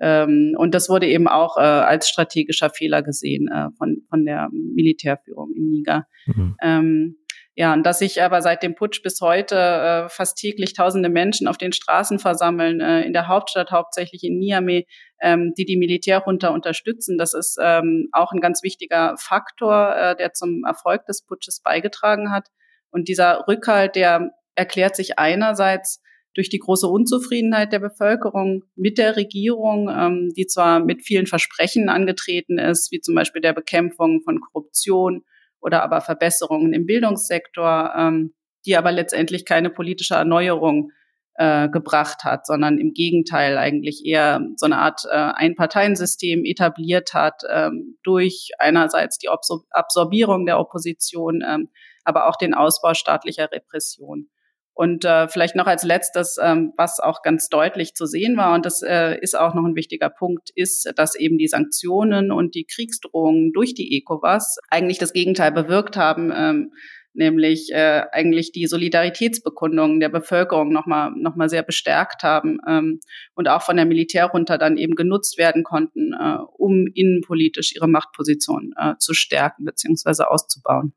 Ähm, 0.00 0.54
und 0.56 0.74
das 0.74 0.88
wurde 0.88 1.06
eben 1.06 1.28
auch 1.28 1.56
äh, 1.56 1.60
als 1.60 2.08
strategischer 2.08 2.70
Fehler 2.70 3.02
gesehen 3.02 3.48
äh, 3.48 3.70
von, 3.76 4.02
von 4.08 4.24
der 4.24 4.48
Militärführung 4.52 5.52
in 5.54 5.70
Niger. 5.70 6.06
Mhm. 6.26 6.56
Ähm, 6.62 7.16
ja, 7.56 7.72
und 7.72 7.84
dass 7.84 8.00
sich 8.00 8.20
aber 8.20 8.42
seit 8.42 8.64
dem 8.64 8.74
Putsch 8.74 9.00
bis 9.02 9.20
heute 9.20 9.56
äh, 9.56 10.08
fast 10.08 10.36
täglich 10.38 10.74
tausende 10.74 11.08
Menschen 11.08 11.46
auf 11.46 11.56
den 11.56 11.72
Straßen 11.72 12.18
versammeln, 12.18 12.80
äh, 12.80 13.02
in 13.02 13.12
der 13.12 13.28
Hauptstadt 13.28 13.70
hauptsächlich 13.70 14.24
in 14.24 14.38
Niamey, 14.38 14.88
ähm, 15.20 15.52
die 15.56 15.64
die 15.64 15.76
Militärjunta 15.76 16.48
unterstützen, 16.48 17.16
das 17.16 17.32
ist 17.32 17.56
ähm, 17.62 18.08
auch 18.10 18.32
ein 18.32 18.40
ganz 18.40 18.64
wichtiger 18.64 19.14
Faktor, 19.18 19.94
äh, 19.94 20.16
der 20.16 20.32
zum 20.32 20.64
Erfolg 20.66 21.06
des 21.06 21.24
Putsches 21.24 21.60
beigetragen 21.60 22.32
hat. 22.32 22.48
Und 22.90 23.06
dieser 23.06 23.44
Rückhalt, 23.46 23.94
der 23.94 24.32
erklärt 24.56 24.96
sich 24.96 25.20
einerseits 25.20 26.00
durch 26.34 26.48
die 26.48 26.58
große 26.58 26.88
Unzufriedenheit 26.88 27.72
der 27.72 27.78
Bevölkerung 27.78 28.64
mit 28.74 28.98
der 28.98 29.14
Regierung, 29.14 29.88
ähm, 29.88 30.32
die 30.36 30.46
zwar 30.46 30.80
mit 30.80 31.04
vielen 31.04 31.26
Versprechen 31.26 31.88
angetreten 31.88 32.58
ist, 32.58 32.90
wie 32.90 33.00
zum 33.00 33.14
Beispiel 33.14 33.42
der 33.42 33.52
Bekämpfung 33.52 34.22
von 34.22 34.40
Korruption 34.40 35.22
oder 35.64 35.82
aber 35.82 36.02
Verbesserungen 36.02 36.74
im 36.74 36.84
Bildungssektor, 36.84 37.92
ähm, 37.96 38.34
die 38.66 38.76
aber 38.76 38.92
letztendlich 38.92 39.46
keine 39.46 39.70
politische 39.70 40.14
Erneuerung 40.14 40.92
äh, 41.36 41.68
gebracht 41.70 42.22
hat, 42.22 42.46
sondern 42.46 42.78
im 42.78 42.92
Gegenteil 42.92 43.56
eigentlich 43.58 44.04
eher 44.04 44.40
so 44.56 44.66
eine 44.66 44.78
Art 44.78 45.00
äh, 45.10 45.16
Einparteiensystem 45.16 46.44
etabliert 46.44 47.14
hat 47.14 47.42
ähm, 47.50 47.98
durch 48.02 48.50
einerseits 48.58 49.18
die 49.18 49.28
Absor 49.28 49.64
Absorbierung 49.70 50.46
der 50.46 50.60
Opposition, 50.60 51.42
ähm, 51.44 51.70
aber 52.04 52.28
auch 52.28 52.36
den 52.36 52.54
Ausbau 52.54 52.94
staatlicher 52.94 53.50
Repression. 53.50 54.28
Und 54.74 55.04
äh, 55.04 55.28
vielleicht 55.28 55.54
noch 55.54 55.68
als 55.68 55.84
letztes, 55.84 56.36
ähm, 56.42 56.72
was 56.76 56.98
auch 56.98 57.22
ganz 57.22 57.48
deutlich 57.48 57.94
zu 57.94 58.06
sehen 58.06 58.36
war, 58.36 58.54
und 58.54 58.66
das 58.66 58.82
äh, 58.82 59.16
ist 59.20 59.38
auch 59.38 59.54
noch 59.54 59.64
ein 59.64 59.76
wichtiger 59.76 60.10
Punkt, 60.10 60.50
ist, 60.54 60.92
dass 60.96 61.14
eben 61.14 61.38
die 61.38 61.46
Sanktionen 61.46 62.32
und 62.32 62.56
die 62.56 62.66
Kriegsdrohungen 62.66 63.52
durch 63.52 63.74
die 63.74 63.96
ECOWAS 63.96 64.58
eigentlich 64.70 64.98
das 64.98 65.12
Gegenteil 65.12 65.52
bewirkt 65.52 65.96
haben, 65.96 66.32
ähm, 66.34 66.72
nämlich 67.14 67.70
äh, 67.72 68.02
eigentlich 68.10 68.50
die 68.50 68.66
Solidaritätsbekundungen 68.66 70.00
der 70.00 70.08
Bevölkerung 70.08 70.72
nochmal 70.72 71.12
noch 71.16 71.36
mal 71.36 71.48
sehr 71.48 71.62
bestärkt 71.62 72.24
haben 72.24 72.58
ähm, 72.68 72.98
und 73.34 73.48
auch 73.48 73.62
von 73.62 73.76
der 73.76 73.86
Militärjunta 73.86 74.58
dann 74.58 74.76
eben 74.76 74.96
genutzt 74.96 75.38
werden 75.38 75.62
konnten, 75.62 76.12
äh, 76.12 76.38
um 76.56 76.88
innenpolitisch 76.92 77.74
ihre 77.74 77.88
Machtposition 77.88 78.74
äh, 78.76 78.94
zu 78.98 79.14
stärken 79.14 79.64
bzw. 79.64 80.24
auszubauen. 80.24 80.94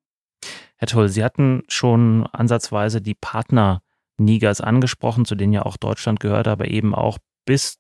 Herr 0.78 0.88
Toll, 0.88 1.10
Sie 1.10 1.24
hatten 1.24 1.64
schon 1.68 2.28
ansatzweise 2.28 3.02
die 3.02 3.16
Partner 3.16 3.82
Nigers 4.18 4.62
angesprochen, 4.62 5.26
zu 5.26 5.36
denen 5.36 5.54
ja 5.54 5.64
auch 5.64 5.78
Deutschland 5.78 6.20
gehört, 6.20 6.48
aber 6.48 6.68
eben 6.68 6.94
auch 6.96 7.18
bis 7.46 7.78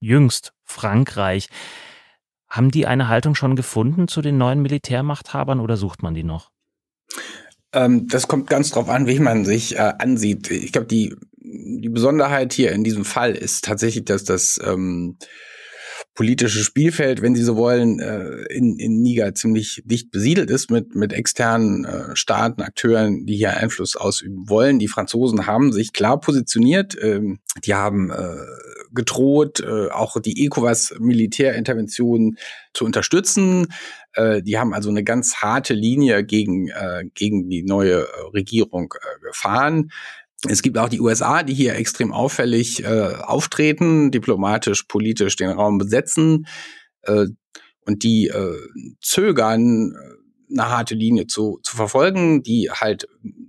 jüngst 0.00 0.52
Frankreich. 0.64 1.48
Haben 2.48 2.70
die 2.70 2.86
eine 2.86 3.08
Haltung 3.08 3.34
schon 3.34 3.56
gefunden 3.56 4.08
zu 4.08 4.22
den 4.22 4.38
neuen 4.38 4.62
Militärmachthabern 4.62 5.60
oder 5.60 5.76
sucht 5.76 6.02
man 6.02 6.14
die 6.14 6.22
noch? 6.22 6.50
Ähm, 7.72 8.06
das 8.08 8.28
kommt 8.28 8.48
ganz 8.48 8.70
drauf 8.70 8.88
an, 8.88 9.06
wie 9.06 9.18
man 9.18 9.44
sich 9.44 9.76
äh, 9.76 9.92
ansieht. 9.98 10.50
Ich 10.50 10.72
glaube, 10.72 10.86
die, 10.86 11.16
die 11.38 11.88
Besonderheit 11.88 12.52
hier 12.52 12.72
in 12.72 12.84
diesem 12.84 13.04
Fall 13.04 13.34
ist 13.34 13.64
tatsächlich, 13.64 14.04
dass 14.04 14.24
das 14.24 14.60
ähm, 14.64 15.18
politische 16.16 16.64
Spielfeld, 16.64 17.22
wenn 17.22 17.36
Sie 17.36 17.44
so 17.44 17.56
wollen, 17.56 18.00
äh, 18.00 18.42
in, 18.52 18.78
in 18.78 19.02
Niger 19.02 19.34
ziemlich 19.34 19.82
dicht 19.84 20.10
besiedelt 20.10 20.50
ist 20.50 20.70
mit, 20.70 20.94
mit 20.96 21.12
externen 21.12 21.84
äh, 21.84 22.16
Staaten, 22.16 22.62
Akteuren, 22.62 23.26
die 23.26 23.36
hier 23.36 23.56
Einfluss 23.56 23.94
ausüben 23.96 24.48
wollen. 24.48 24.78
Die 24.80 24.88
Franzosen 24.88 25.46
haben 25.46 25.72
sich 25.72 25.92
klar 25.92 26.18
positioniert. 26.18 26.96
Ähm, 27.00 27.38
die 27.64 27.74
haben 27.74 28.10
äh, 28.10 28.38
gedroht, 28.92 29.62
auch 29.92 30.18
die 30.20 30.46
ECOWAS-Militärintervention 30.46 32.38
zu 32.72 32.86
unterstützen. 32.86 33.66
Die 34.16 34.58
haben 34.58 34.72
also 34.72 34.88
eine 34.88 35.04
ganz 35.04 35.36
harte 35.36 35.74
Linie 35.74 36.24
gegen, 36.24 36.70
gegen 37.12 37.50
die 37.50 37.62
neue 37.62 38.06
Regierung 38.32 38.94
gefahren. 39.20 39.90
Es 40.48 40.62
gibt 40.62 40.76
auch 40.78 40.88
die 40.88 41.00
USA, 41.00 41.42
die 41.42 41.54
hier 41.54 41.74
extrem 41.74 42.12
auffällig 42.12 42.84
äh, 42.84 43.14
auftreten, 43.20 44.10
diplomatisch, 44.10 44.84
politisch 44.84 45.36
den 45.36 45.50
Raum 45.50 45.78
besetzen 45.78 46.46
äh, 47.02 47.26
und 47.86 48.02
die 48.02 48.28
äh, 48.28 48.56
zögern, 49.00 49.94
eine 50.50 50.68
harte 50.68 50.94
Linie 50.94 51.26
zu, 51.26 51.58
zu 51.62 51.76
verfolgen, 51.76 52.42
die 52.42 52.70
halt 52.70 53.08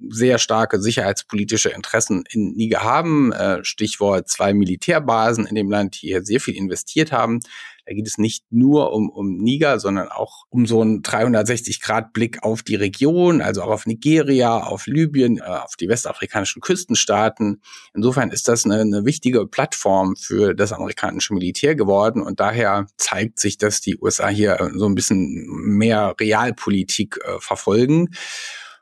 sehr 0.09 0.39
starke 0.39 0.81
sicherheitspolitische 0.81 1.69
Interessen 1.69 2.23
in 2.29 2.53
Niger 2.53 2.83
haben. 2.83 3.31
Äh, 3.33 3.63
Stichwort 3.63 4.29
zwei 4.29 4.53
Militärbasen 4.53 5.45
in 5.45 5.55
dem 5.55 5.69
Land, 5.69 6.01
die 6.01 6.07
hier 6.07 6.23
sehr 6.23 6.39
viel 6.39 6.55
investiert 6.55 7.11
haben. 7.11 7.39
Da 7.87 7.93
geht 7.93 8.05
es 8.05 8.17
nicht 8.17 8.43
nur 8.49 8.91
um, 8.91 9.09
um 9.09 9.37
Niger, 9.37 9.79
sondern 9.79 10.09
auch 10.09 10.43
um 10.49 10.65
so 10.65 10.81
einen 10.81 11.03
360-Grad-Blick 11.03 12.43
auf 12.43 12.61
die 12.61 12.75
Region, 12.75 13.41
also 13.41 13.61
auch 13.61 13.69
auf 13.69 13.85
Nigeria, 13.85 14.57
auf 14.57 14.87
Libyen, 14.87 15.37
äh, 15.37 15.43
auf 15.43 15.77
die 15.77 15.87
westafrikanischen 15.87 16.61
Küstenstaaten. 16.61 17.61
Insofern 17.93 18.31
ist 18.31 18.49
das 18.49 18.65
eine, 18.65 18.81
eine 18.81 19.05
wichtige 19.05 19.47
Plattform 19.47 20.17
für 20.17 20.53
das 20.53 20.73
amerikanische 20.73 21.33
Militär 21.33 21.75
geworden 21.75 22.21
und 22.21 22.41
daher 22.41 22.87
zeigt 22.97 23.39
sich, 23.39 23.57
dass 23.57 23.79
die 23.79 23.97
USA 23.97 24.27
hier 24.27 24.69
so 24.75 24.85
ein 24.85 24.95
bisschen 24.95 25.45
mehr 25.47 26.13
Realpolitik 26.19 27.19
äh, 27.23 27.39
verfolgen. 27.39 28.09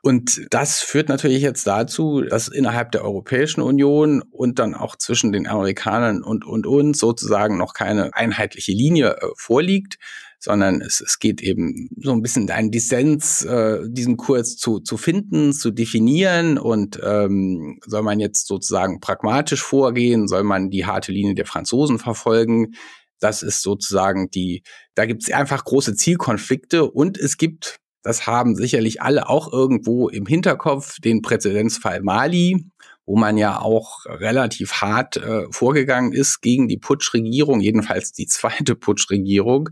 Und 0.06 0.46
das 0.50 0.82
führt 0.82 1.08
natürlich 1.08 1.42
jetzt 1.42 1.66
dazu, 1.66 2.20
dass 2.20 2.46
innerhalb 2.46 2.92
der 2.92 3.02
Europäischen 3.02 3.60
Union 3.60 4.22
und 4.22 4.60
dann 4.60 4.76
auch 4.76 4.94
zwischen 4.94 5.32
den 5.32 5.48
Amerikanern 5.48 6.22
und, 6.22 6.44
und 6.44 6.64
uns 6.64 7.00
sozusagen 7.00 7.58
noch 7.58 7.74
keine 7.74 8.14
einheitliche 8.14 8.70
Linie 8.70 9.16
äh, 9.16 9.26
vorliegt, 9.36 9.96
sondern 10.38 10.80
es, 10.80 11.00
es 11.00 11.18
geht 11.18 11.42
eben 11.42 11.88
so 12.00 12.12
ein 12.12 12.22
bisschen 12.22 12.48
einen 12.50 12.70
Dissens, 12.70 13.44
äh, 13.46 13.80
diesen 13.88 14.16
Kurs 14.16 14.56
zu, 14.56 14.78
zu 14.78 14.96
finden, 14.96 15.52
zu 15.52 15.72
definieren 15.72 16.56
und 16.56 17.00
ähm, 17.02 17.80
soll 17.84 18.02
man 18.02 18.20
jetzt 18.20 18.46
sozusagen 18.46 19.00
pragmatisch 19.00 19.64
vorgehen, 19.64 20.28
soll 20.28 20.44
man 20.44 20.70
die 20.70 20.86
harte 20.86 21.10
Linie 21.10 21.34
der 21.34 21.46
Franzosen 21.46 21.98
verfolgen. 21.98 22.74
Das 23.18 23.42
ist 23.42 23.60
sozusagen 23.60 24.30
die, 24.30 24.62
da 24.94 25.04
gibt 25.04 25.24
es 25.24 25.34
einfach 25.34 25.64
große 25.64 25.96
Zielkonflikte 25.96 26.88
und 26.88 27.18
es 27.18 27.38
gibt 27.38 27.80
das 28.06 28.26
haben 28.28 28.54
sicherlich 28.54 29.02
alle 29.02 29.28
auch 29.28 29.52
irgendwo 29.52 30.08
im 30.08 30.26
Hinterkopf, 30.26 31.00
den 31.00 31.22
Präzedenzfall 31.22 32.02
Mali, 32.02 32.70
wo 33.04 33.16
man 33.16 33.36
ja 33.36 33.60
auch 33.60 34.06
relativ 34.06 34.74
hart 34.74 35.16
äh, 35.16 35.46
vorgegangen 35.50 36.12
ist 36.12 36.40
gegen 36.40 36.68
die 36.68 36.78
Putschregierung, 36.78 37.60
jedenfalls 37.60 38.12
die 38.12 38.26
zweite 38.28 38.76
Putschregierung. 38.76 39.70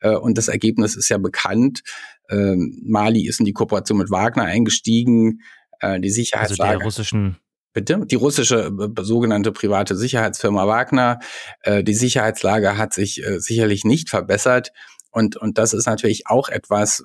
Äh, 0.00 0.16
und 0.16 0.38
das 0.38 0.48
Ergebnis 0.48 0.96
ist 0.96 1.08
ja 1.08 1.18
bekannt. 1.18 1.82
Äh, 2.28 2.56
Mali 2.56 3.28
ist 3.28 3.38
in 3.38 3.46
die 3.46 3.52
Kooperation 3.52 3.98
mit 3.98 4.10
Wagner 4.10 4.44
eingestiegen. 4.44 5.42
Äh, 5.78 6.00
die 6.00 6.10
Sicherheitslage. 6.10 6.70
Also 6.70 6.78
der 6.78 6.84
russischen 6.84 7.36
Bitte? 7.72 8.00
Die 8.06 8.16
russische 8.16 8.72
äh, 8.76 9.02
sogenannte 9.02 9.52
private 9.52 9.96
Sicherheitsfirma 9.96 10.66
Wagner. 10.66 11.20
Äh, 11.62 11.84
die 11.84 11.94
Sicherheitslage 11.94 12.76
hat 12.76 12.92
sich 12.92 13.24
äh, 13.24 13.38
sicherlich 13.38 13.84
nicht 13.84 14.10
verbessert. 14.10 14.72
Und, 15.12 15.36
und 15.36 15.58
das 15.58 15.74
ist 15.74 15.86
natürlich 15.86 16.26
auch 16.26 16.48
etwas, 16.48 17.04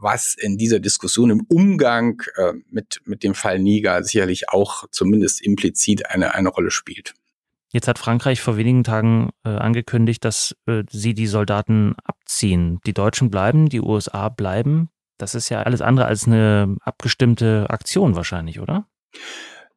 was 0.00 0.34
in 0.38 0.56
dieser 0.56 0.80
Diskussion 0.80 1.30
im 1.30 1.44
Umgang 1.48 2.22
äh, 2.36 2.52
mit, 2.70 3.00
mit 3.04 3.22
dem 3.22 3.34
Fall 3.34 3.58
Niger 3.58 4.02
sicherlich 4.02 4.48
auch 4.48 4.84
zumindest 4.90 5.42
implizit 5.42 6.10
eine, 6.10 6.34
eine 6.34 6.48
Rolle 6.48 6.70
spielt. 6.70 7.14
Jetzt 7.70 7.86
hat 7.86 7.98
Frankreich 7.98 8.40
vor 8.40 8.56
wenigen 8.56 8.82
Tagen 8.82 9.30
äh, 9.44 9.50
angekündigt, 9.50 10.24
dass 10.24 10.56
äh, 10.66 10.84
sie 10.90 11.12
die 11.12 11.26
Soldaten 11.26 11.94
abziehen. 12.02 12.80
Die 12.86 12.94
Deutschen 12.94 13.30
bleiben, 13.30 13.68
die 13.68 13.80
USA 13.80 14.30
bleiben. 14.30 14.88
Das 15.18 15.34
ist 15.34 15.50
ja 15.50 15.62
alles 15.62 15.82
andere 15.82 16.06
als 16.06 16.26
eine 16.26 16.76
abgestimmte 16.80 17.66
Aktion 17.68 18.16
wahrscheinlich, 18.16 18.60
oder? 18.60 18.86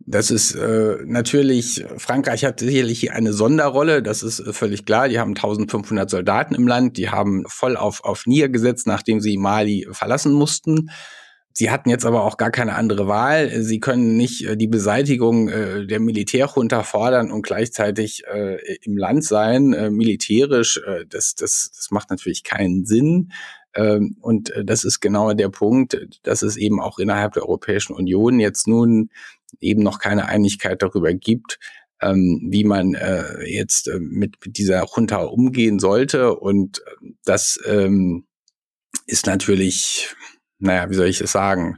Das 0.06 0.32
ist 0.32 0.56
äh, 0.56 0.98
natürlich, 1.06 1.86
Frankreich 1.98 2.46
hat 2.46 2.60
sicherlich 2.60 3.12
eine 3.12 3.34
Sonderrolle, 3.34 4.02
das 4.02 4.24
ist 4.24 4.40
äh, 4.40 4.54
völlig 4.54 4.86
klar. 4.86 5.10
Die 5.10 5.20
haben 5.20 5.32
1500 5.32 6.10
Soldaten 6.10 6.56
im 6.56 6.68
Land, 6.68 6.98
die 6.98 7.10
haben 7.10 7.44
voll 7.48 7.78
auf, 7.78 8.04
auf 8.04 8.26
Nier 8.26 8.50
gesetzt, 8.50 8.88
nachdem 8.88 9.20
sie 9.20 9.38
Mali 9.38 9.88
verlassen 9.92 10.34
mussten. 10.34 10.90
Sie 11.54 11.70
hatten 11.70 11.90
jetzt 11.90 12.06
aber 12.06 12.24
auch 12.24 12.38
gar 12.38 12.52
keine 12.52 12.76
andere 12.76 13.08
Wahl. 13.08 13.62
Sie 13.62 13.80
können 13.80 14.16
nicht 14.16 14.46
äh, 14.46 14.56
die 14.56 14.68
Beseitigung 14.68 15.50
äh, 15.50 15.86
der 15.86 16.00
Militärjunta 16.00 16.84
fordern 16.84 17.32
und 17.32 17.42
gleichzeitig 17.44 18.24
äh, 18.32 18.58
im 18.84 18.98
Land 18.98 19.24
sein, 19.26 19.74
äh, 19.74 19.90
militärisch. 19.90 20.78
Äh, 20.78 21.06
das, 21.08 21.36
das, 21.36 21.72
das 21.76 21.92
macht 21.92 22.10
natürlich 22.10 22.44
keinen 22.44 22.86
Sinn. 22.86 23.32
Ähm, 23.74 24.18
und 24.22 24.50
äh, 24.52 24.66
das 24.66 24.84
ist 24.84 25.00
genau 25.00 25.34
der 25.34 25.50
Punkt, 25.50 26.08
dass 26.24 26.42
es 26.42 26.58
eben 26.58 26.82
auch 26.82 27.00
innerhalb 27.00 27.34
der 27.34 27.44
Europäischen 27.44 27.94
Union 27.94 28.40
jetzt 28.40 28.68
nun 28.68 29.10
eben 29.60 29.84
noch 29.84 30.00
keine 30.00 30.28
Einigkeit 30.28 30.82
darüber 30.82 31.14
gibt, 31.14 31.60
ähm, 32.02 32.48
wie 32.50 32.64
man 32.64 32.94
äh, 32.96 33.44
jetzt 33.46 33.88
äh, 33.88 34.00
mit, 34.00 34.36
mit 34.44 34.58
dieser 34.58 34.86
Junta 34.96 35.24
umgehen 35.24 35.80
sollte. 35.80 36.36
Und 36.36 36.80
äh, 36.80 37.12
das 37.24 37.60
ähm, 37.66 38.26
ist 39.06 39.28
natürlich, 39.28 40.16
naja, 40.60 40.90
wie 40.90 40.96
soll 40.96 41.08
ich 41.08 41.22
es 41.22 41.32
sagen, 41.32 41.78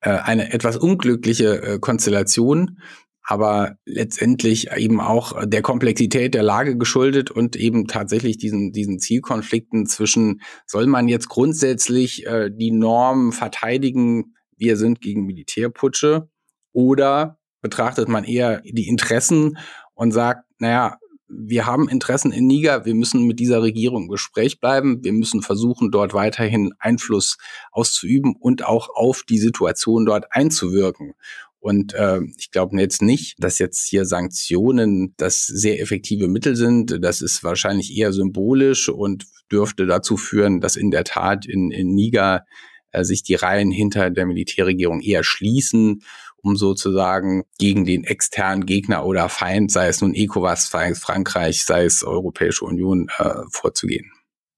äh, 0.00 0.10
eine 0.10 0.52
etwas 0.52 0.76
unglückliche 0.76 1.62
äh, 1.62 1.78
Konstellation, 1.78 2.78
aber 3.22 3.76
letztendlich 3.84 4.72
eben 4.72 5.00
auch 5.00 5.46
der 5.46 5.62
Komplexität 5.62 6.34
der 6.34 6.42
Lage 6.42 6.76
geschuldet 6.76 7.30
und 7.30 7.54
eben 7.54 7.86
tatsächlich 7.86 8.38
diesen, 8.38 8.72
diesen 8.72 8.98
Zielkonflikten 8.98 9.86
zwischen, 9.86 10.40
soll 10.66 10.86
man 10.86 11.06
jetzt 11.06 11.28
grundsätzlich 11.28 12.26
äh, 12.26 12.50
die 12.50 12.72
Norm 12.72 13.32
verteidigen, 13.32 14.34
wir 14.56 14.76
sind 14.76 15.00
gegen 15.00 15.26
Militärputsche, 15.26 16.28
oder 16.72 17.38
betrachtet 17.60 18.08
man 18.08 18.24
eher 18.24 18.60
die 18.62 18.88
Interessen 18.88 19.58
und 19.94 20.12
sagt, 20.12 20.44
naja, 20.58 20.98
wir 21.28 21.64
haben 21.64 21.88
Interessen 21.88 22.32
in 22.32 22.46
Niger, 22.46 22.84
wir 22.84 22.94
müssen 22.94 23.26
mit 23.26 23.38
dieser 23.38 23.62
Regierung 23.62 24.04
im 24.04 24.08
Gespräch 24.08 24.60
bleiben, 24.60 25.04
wir 25.04 25.12
müssen 25.12 25.42
versuchen, 25.42 25.90
dort 25.92 26.12
weiterhin 26.12 26.72
Einfluss 26.78 27.38
auszuüben 27.70 28.34
und 28.38 28.64
auch 28.64 28.88
auf 28.92 29.22
die 29.28 29.38
Situation 29.38 30.04
dort 30.04 30.26
einzuwirken. 30.30 31.14
Und 31.60 31.92
äh, 31.92 32.20
ich 32.38 32.50
glaube 32.50 32.80
jetzt 32.80 33.02
nicht, 33.02 33.36
dass 33.38 33.58
jetzt 33.58 33.86
hier 33.86 34.06
Sanktionen 34.06 35.14
das 35.18 35.46
sehr 35.46 35.80
effektive 35.80 36.26
Mittel 36.26 36.56
sind. 36.56 36.98
Das 37.04 37.20
ist 37.20 37.44
wahrscheinlich 37.44 37.94
eher 37.96 38.12
symbolisch 38.12 38.88
und 38.88 39.26
dürfte 39.52 39.86
dazu 39.86 40.16
führen, 40.16 40.60
dass 40.60 40.76
in 40.76 40.90
der 40.90 41.04
Tat 41.04 41.44
in, 41.44 41.70
in 41.70 41.94
Niger 41.94 42.46
äh, 42.92 43.04
sich 43.04 43.22
die 43.22 43.34
Reihen 43.34 43.70
hinter 43.70 44.10
der 44.10 44.24
Militärregierung 44.26 45.00
eher 45.00 45.22
schließen, 45.22 46.02
um 46.42 46.56
sozusagen 46.56 47.44
gegen 47.58 47.84
den 47.84 48.04
externen 48.04 48.66
Gegner 48.66 49.04
oder 49.04 49.28
Feind, 49.28 49.70
sei 49.70 49.88
es 49.88 50.00
nun 50.00 50.14
ECOWAS, 50.14 50.70
sei 50.70 50.90
es 50.90 50.98
Frankreich, 50.98 51.64
sei 51.64 51.84
es 51.84 52.04
Europäische 52.04 52.64
Union, 52.64 53.08
äh, 53.18 53.42
vorzugehen. 53.50 54.10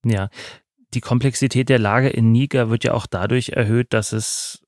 Ja, 0.05 0.29
die 0.95 1.01
Komplexität 1.01 1.69
der 1.69 1.79
Lage 1.79 2.09
in 2.09 2.33
Niger 2.33 2.69
wird 2.71 2.85
ja 2.85 2.93
auch 2.93 3.07
dadurch 3.07 3.51
erhöht, 3.51 3.93
dass 3.95 4.13
es 4.13 4.63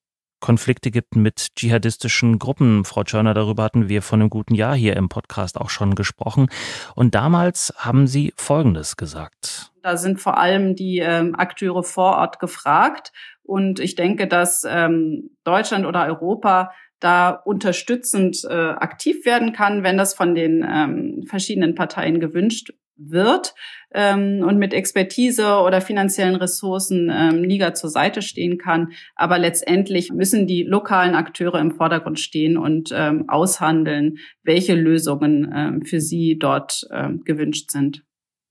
Konflikte 0.45 0.91
gibt 0.91 1.17
mit 1.17 1.57
dschihadistischen 1.57 2.39
Gruppen. 2.39 2.85
Frau 2.85 3.03
Tschörner, 3.03 3.33
darüber 3.33 3.63
hatten 3.63 3.89
wir 3.89 4.03
vor 4.03 4.19
einem 4.19 4.29
guten 4.29 4.55
Jahr 4.55 4.75
hier 4.75 4.95
im 4.95 5.09
Podcast 5.09 5.59
auch 5.59 5.71
schon 5.71 5.95
gesprochen. 5.95 6.49
Und 6.95 7.15
damals 7.15 7.73
haben 7.79 8.07
Sie 8.07 8.35
Folgendes 8.37 8.97
gesagt. 8.97 9.73
Da 9.83 9.97
sind 9.97 10.21
vor 10.21 10.37
allem 10.37 10.75
die 10.75 10.99
ähm, 10.99 11.35
Akteure 11.35 11.83
vor 11.83 12.17
Ort 12.17 12.41
gefragt. 12.41 13.13
Und 13.43 13.81
ich 13.81 13.95
denke, 13.95 14.27
dass 14.27 14.67
ähm, 14.69 15.31
Deutschland 15.45 15.87
oder 15.87 16.05
Europa 16.05 16.73
da 17.01 17.31
unterstützend 17.31 18.45
äh, 18.45 18.53
aktiv 18.53 19.25
werden 19.27 19.53
kann, 19.53 19.83
wenn 19.83 19.97
das 19.97 20.15
von 20.15 20.35
den 20.35 20.67
ähm, 20.69 21.25
verschiedenen 21.27 21.75
Parteien 21.75 22.21
gewünscht 22.21 22.73
wird 22.97 23.55
ähm, 23.93 24.45
und 24.47 24.59
mit 24.59 24.73
Expertise 24.73 25.59
oder 25.59 25.81
finanziellen 25.81 26.37
Ressourcen 26.37 27.11
ähm, 27.13 27.43
Niger 27.43 27.75
zur 27.75 27.91
Seite 27.91 28.23
stehen 28.23 28.59
kann. 28.59 28.93
Aber 29.17 29.39
letztendlich 29.39 30.13
müssen 30.13 30.47
die 30.47 30.63
lokalen 30.63 31.15
Akteure 31.15 31.59
im 31.61 31.73
Vordergrund 31.73 32.21
stehen 32.21 32.57
und 32.57 32.91
ähm, 32.95 33.29
aushandeln, 33.29 34.19
welche 34.43 34.75
Lösungen 34.75 35.53
ähm, 35.55 35.83
für 35.83 36.01
sie 36.01 36.39
dort 36.39 36.87
ähm, 36.93 37.23
gewünscht 37.25 37.71
sind. 37.71 38.05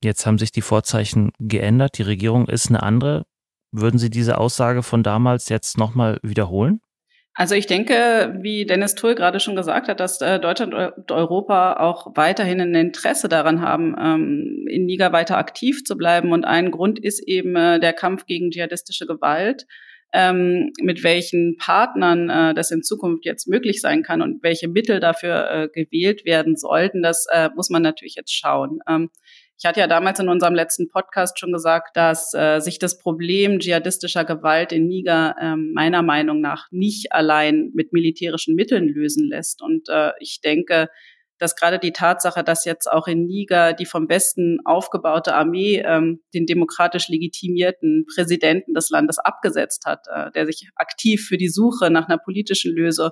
Jetzt 0.04 0.26
haben 0.26 0.38
sich 0.38 0.52
die 0.52 0.62
Vorzeichen 0.62 1.32
geändert. 1.40 1.98
Die 1.98 2.04
Regierung 2.04 2.48
ist 2.50 2.68
eine 2.68 2.84
andere. 2.84 3.24
Würden 3.72 3.98
Sie 3.98 4.10
diese 4.10 4.38
Aussage 4.38 4.84
von 4.84 5.02
damals 5.02 5.50
jetzt 5.50 5.78
nochmal 5.78 6.20
wiederholen? 6.22 6.82
Also 7.36 7.56
ich 7.56 7.66
denke, 7.66 8.38
wie 8.42 8.66
Dennis 8.66 8.94
Tull 8.94 9.16
gerade 9.16 9.40
schon 9.40 9.56
gesagt 9.56 9.88
hat, 9.88 10.00
dass 10.00 10.22
äh, 10.22 10.40
Deutschland 10.40 10.76
und 10.76 11.12
Europa 11.12 11.78
auch 11.78 12.16
weiterhin 12.16 12.62
ein 12.62 12.76
Interesse 12.76 13.28
daran 13.28 13.62
haben, 13.62 13.96
ähm, 14.00 14.68
in 14.70 14.86
Niger 14.86 15.12
weiter 15.14 15.38
aktiv 15.38 15.84
zu 15.84 15.98
bleiben. 15.98 16.32
Und 16.32 16.46
ein 16.46 16.70
Grund 16.70 17.00
ist 17.00 17.28
eben 17.28 17.56
äh, 17.56 17.80
der 17.80 17.94
Kampf 17.94 18.28
gegen 18.28 18.52
dschihadistische 18.52 19.08
Gewalt. 19.08 19.66
Ähm, 20.16 20.74
mit 20.80 21.04
welchen 21.04 21.58
Partnern 21.58 22.30
äh, 22.30 22.54
das 22.54 22.70
in 22.70 22.84
Zukunft 22.84 23.26
jetzt 23.26 23.48
möglich 23.48 23.82
sein 23.82 24.04
kann 24.04 24.22
und 24.22 24.44
welche 24.44 24.68
Mittel 24.68 25.00
dafür 25.00 25.50
äh, 25.50 25.70
gewählt 25.70 26.26
werden 26.26 26.56
sollten, 26.56 27.02
das 27.02 27.26
muss 27.56 27.72
man 27.72 27.82
natürlich 27.82 28.14
jetzt 28.14 28.32
schauen. 28.32 28.80
Ähm, 28.88 29.10
ich 29.58 29.66
hatte 29.66 29.80
ja 29.80 29.88
damals 29.88 30.20
in 30.20 30.30
unserem 30.30 30.56
letzten 30.56 30.90
Podcast 30.90 31.40
schon 31.40 31.54
gesagt, 31.54 31.96
dass 31.96 32.34
äh, 32.34 32.60
sich 32.60 32.80
das 32.80 32.98
Problem 32.98 33.60
dschihadistischer 33.60 34.26
Gewalt 34.26 34.72
in 34.72 34.88
Niger 34.88 35.36
äh, 35.40 35.56
meiner 35.56 36.02
Meinung 36.02 36.42
nach 36.42 36.68
nicht 36.72 37.12
allein 37.12 37.72
mit 37.74 37.94
militärischen 37.94 38.56
Mitteln 38.56 38.88
lösen 38.88 39.30
lässt. 39.30 39.62
Und 39.62 39.88
äh, 39.90 40.12
ich 40.20 40.42
denke, 40.42 40.90
dass 41.40 41.56
gerade 41.56 41.80
die 41.80 41.92
Tatsache, 41.92 42.44
dass 42.44 42.66
jetzt 42.66 42.90
auch 42.90 43.08
in 43.08 43.26
Niger 43.26 43.74
die 43.74 43.86
vom 43.86 44.08
Westen 44.10 44.60
aufgebaute 44.66 45.34
Armee 45.34 45.84
ähm, 45.86 46.22
den 46.34 46.46
demokratisch 46.46 47.10
legitimierten 47.10 48.06
Präsidenten 48.14 48.74
des 48.74 48.90
Landes 48.90 49.20
abgesetzt 49.20 49.86
hat, 49.86 50.06
äh, 50.14 50.32
der 50.32 50.46
sich 50.46 50.70
aktiv 50.76 51.26
für 51.28 51.38
die 51.38 51.50
Suche 51.50 51.90
nach 51.90 52.08
einer 52.08 52.18
politischen 52.18 52.74
Lösung 52.74 53.12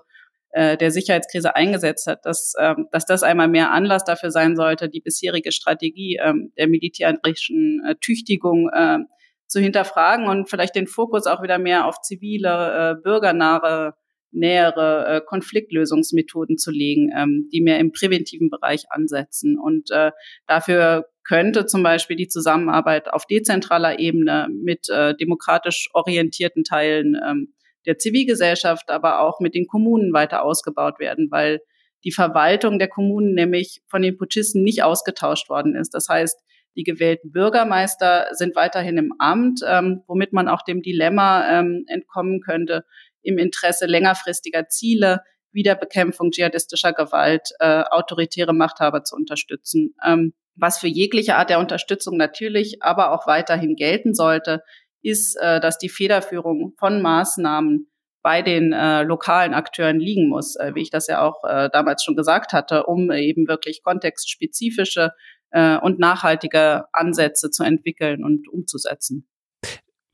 äh, 0.51 0.77
der 0.77 0.91
Sicherheitskrise 0.91 1.55
eingesetzt 1.55 2.08
hat, 2.08 2.25
dass, 2.25 2.53
ähm, 2.60 2.88
dass 2.91 3.05
das 3.05 3.24
einmal 3.24 3.48
mehr 3.48 3.72
Anlass 3.72 4.03
dafür 4.03 4.31
sein 4.31 4.55
sollte, 4.55 4.89
die 4.89 5.01
bisherige 5.01 5.51
Strategie 5.51 6.20
ähm, 6.22 6.51
der 6.58 6.67
militärischen 6.67 7.81
äh, 7.86 7.96
Tüchtigung 8.01 8.70
äh, 8.74 9.00
zu 9.48 9.60
hinterfragen 9.60 10.27
und 10.27 10.50
vielleicht 10.50 10.75
den 10.75 10.88
Fokus 10.88 11.25
auch 11.25 11.41
wieder 11.43 11.58
mehr 11.58 11.86
auf 11.86 12.01
zivile, 12.01 12.98
äh, 12.98 13.01
bürgernahe, 13.01 13.93
nähere 14.31 15.08
äh, 15.08 15.22
Konfliktlösungsmethoden 15.25 16.58
zu 16.58 16.72
legen, 16.72 17.12
ähm, 17.15 17.50
die 17.51 17.62
mehr 17.62 17.79
im 17.79 17.91
präventiven 17.91 18.50
Bereich 18.50 18.86
ansetzen. 18.89 19.58
Und 19.60 19.91
äh, 19.91 20.12
dafür 20.48 21.05
könnte 21.24 21.65
zum 21.65 21.84
Beispiel 21.84 22.15
die 22.15 22.27
Zusammenarbeit 22.27 23.12
auf 23.12 23.25
dezentraler 23.25 24.00
Ebene 24.00 24.48
mit 24.51 24.90
äh, 24.90 25.16
demokratisch 25.16 25.90
orientierten 25.94 26.64
Teilen 26.64 27.20
ähm, 27.25 27.53
der 27.85 27.98
Zivilgesellschaft, 27.98 28.89
aber 28.89 29.22
auch 29.22 29.39
mit 29.39 29.55
den 29.55 29.67
Kommunen 29.67 30.13
weiter 30.13 30.44
ausgebaut 30.44 31.00
werden, 31.00 31.27
weil 31.31 31.59
die 32.03 32.11
Verwaltung 32.11 32.79
der 32.79 32.87
Kommunen 32.87 33.33
nämlich 33.33 33.81
von 33.87 34.01
den 34.01 34.17
Putschisten 34.17 34.63
nicht 34.63 34.83
ausgetauscht 34.83 35.50
worden 35.50 35.75
ist. 35.75 35.94
Das 35.94 36.09
heißt, 36.09 36.39
die 36.75 36.83
gewählten 36.83 37.31
Bürgermeister 37.31 38.27
sind 38.31 38.55
weiterhin 38.55 38.98
im 38.98 39.13
Amt, 39.20 39.61
ähm, 39.67 40.03
womit 40.07 40.33
man 40.33 40.48
auch 40.48 40.61
dem 40.61 40.81
Dilemma 40.81 41.59
ähm, 41.59 41.83
entkommen 41.87 42.41
könnte, 42.41 42.85
im 43.22 43.37
Interesse 43.37 43.85
längerfristiger 43.85 44.67
Ziele 44.67 45.22
wie 45.51 45.63
der 45.63 45.75
Bekämpfung 45.75 46.31
dschihadistischer 46.31 46.94
Gewalt 46.94 47.50
äh, 47.59 47.83
autoritäre 47.89 48.53
Machthaber 48.53 49.03
zu 49.03 49.15
unterstützen. 49.15 49.94
Ähm, 50.05 50.33
was 50.55 50.79
für 50.79 50.87
jegliche 50.87 51.35
Art 51.35 51.50
der 51.50 51.59
Unterstützung 51.59 52.17
natürlich 52.17 52.81
aber 52.81 53.11
auch 53.11 53.27
weiterhin 53.27 53.75
gelten 53.75 54.13
sollte, 54.13 54.63
ist, 55.03 55.35
äh, 55.42 55.59
dass 55.59 55.77
die 55.77 55.90
Federführung 55.90 56.74
von 56.77 57.01
Maßnahmen 57.01 57.87
bei 58.24 58.42
den 58.42 58.72
äh, 58.72 59.03
lokalen 59.03 59.53
Akteuren 59.53 60.00
liegen 60.00 60.29
muss, 60.29 60.55
äh, 60.55 60.74
wie 60.75 60.81
ich 60.81 60.92
das 60.92 61.07
ja 61.07 61.22
auch 61.22 61.44
äh, 61.44 61.70
damals 61.72 62.03
schon 62.03 62.16
gesagt 62.16 62.53
hatte, 62.53 62.85
um 62.85 63.11
eben 63.11 63.48
wirklich 63.48 63.81
kontextspezifische 63.83 65.11
äh, 65.51 65.77
und 65.77 66.00
nachhaltige 66.00 66.85
Ansätze 66.94 67.50
zu 67.50 67.64
entwickeln 67.64 68.24
und 68.24 68.48
umzusetzen. 68.48 69.27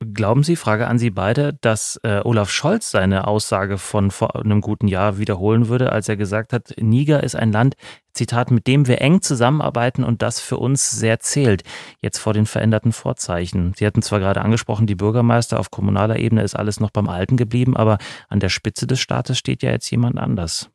Glauben 0.00 0.44
Sie, 0.44 0.54
Frage 0.54 0.86
an 0.86 1.00
Sie 1.00 1.10
beide, 1.10 1.54
dass 1.60 1.98
äh, 2.04 2.20
Olaf 2.22 2.50
Scholz 2.50 2.92
seine 2.92 3.26
Aussage 3.26 3.78
von 3.78 4.12
vor 4.12 4.36
einem 4.36 4.60
guten 4.60 4.86
Jahr 4.86 5.18
wiederholen 5.18 5.68
würde, 5.68 5.90
als 5.90 6.08
er 6.08 6.16
gesagt 6.16 6.52
hat, 6.52 6.72
Niger 6.78 7.24
ist 7.24 7.34
ein 7.34 7.50
Land, 7.50 7.74
Zitat, 8.12 8.52
mit 8.52 8.68
dem 8.68 8.86
wir 8.86 9.00
eng 9.00 9.22
zusammenarbeiten 9.22 10.04
und 10.04 10.22
das 10.22 10.38
für 10.38 10.56
uns 10.56 10.92
sehr 10.92 11.18
zählt, 11.18 11.64
jetzt 12.00 12.18
vor 12.18 12.32
den 12.32 12.46
veränderten 12.46 12.92
Vorzeichen. 12.92 13.72
Sie 13.76 13.84
hatten 13.84 14.02
zwar 14.02 14.20
gerade 14.20 14.42
angesprochen, 14.42 14.86
die 14.86 14.94
Bürgermeister 14.94 15.58
auf 15.58 15.72
kommunaler 15.72 16.20
Ebene 16.20 16.44
ist 16.44 16.54
alles 16.54 16.78
noch 16.78 16.90
beim 16.90 17.08
Alten 17.08 17.36
geblieben, 17.36 17.76
aber 17.76 17.98
an 18.28 18.38
der 18.38 18.50
Spitze 18.50 18.86
des 18.86 19.00
Staates 19.00 19.36
steht 19.36 19.64
ja 19.64 19.72
jetzt 19.72 19.90
jemand 19.90 20.16
anders. 20.16 20.70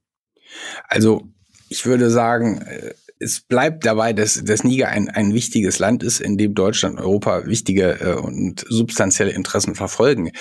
Also 0.89 1.29
ich 1.69 1.85
würde 1.85 2.09
sagen, 2.09 2.61
äh, 2.61 2.93
es 3.19 3.41
bleibt 3.41 3.85
dabei, 3.85 4.13
dass, 4.13 4.43
dass 4.43 4.63
Niger 4.63 4.89
ein, 4.89 5.09
ein 5.09 5.33
wichtiges 5.33 5.79
Land 5.79 6.03
ist, 6.03 6.19
in 6.19 6.37
dem 6.37 6.53
Deutschland 6.53 6.97
und 6.97 7.03
Europa 7.03 7.45
wichtige 7.45 7.99
äh, 8.01 8.15
und 8.15 8.65
substanzielle 8.67 9.31
Interessen 9.31 9.75
verfolgen. 9.75 10.31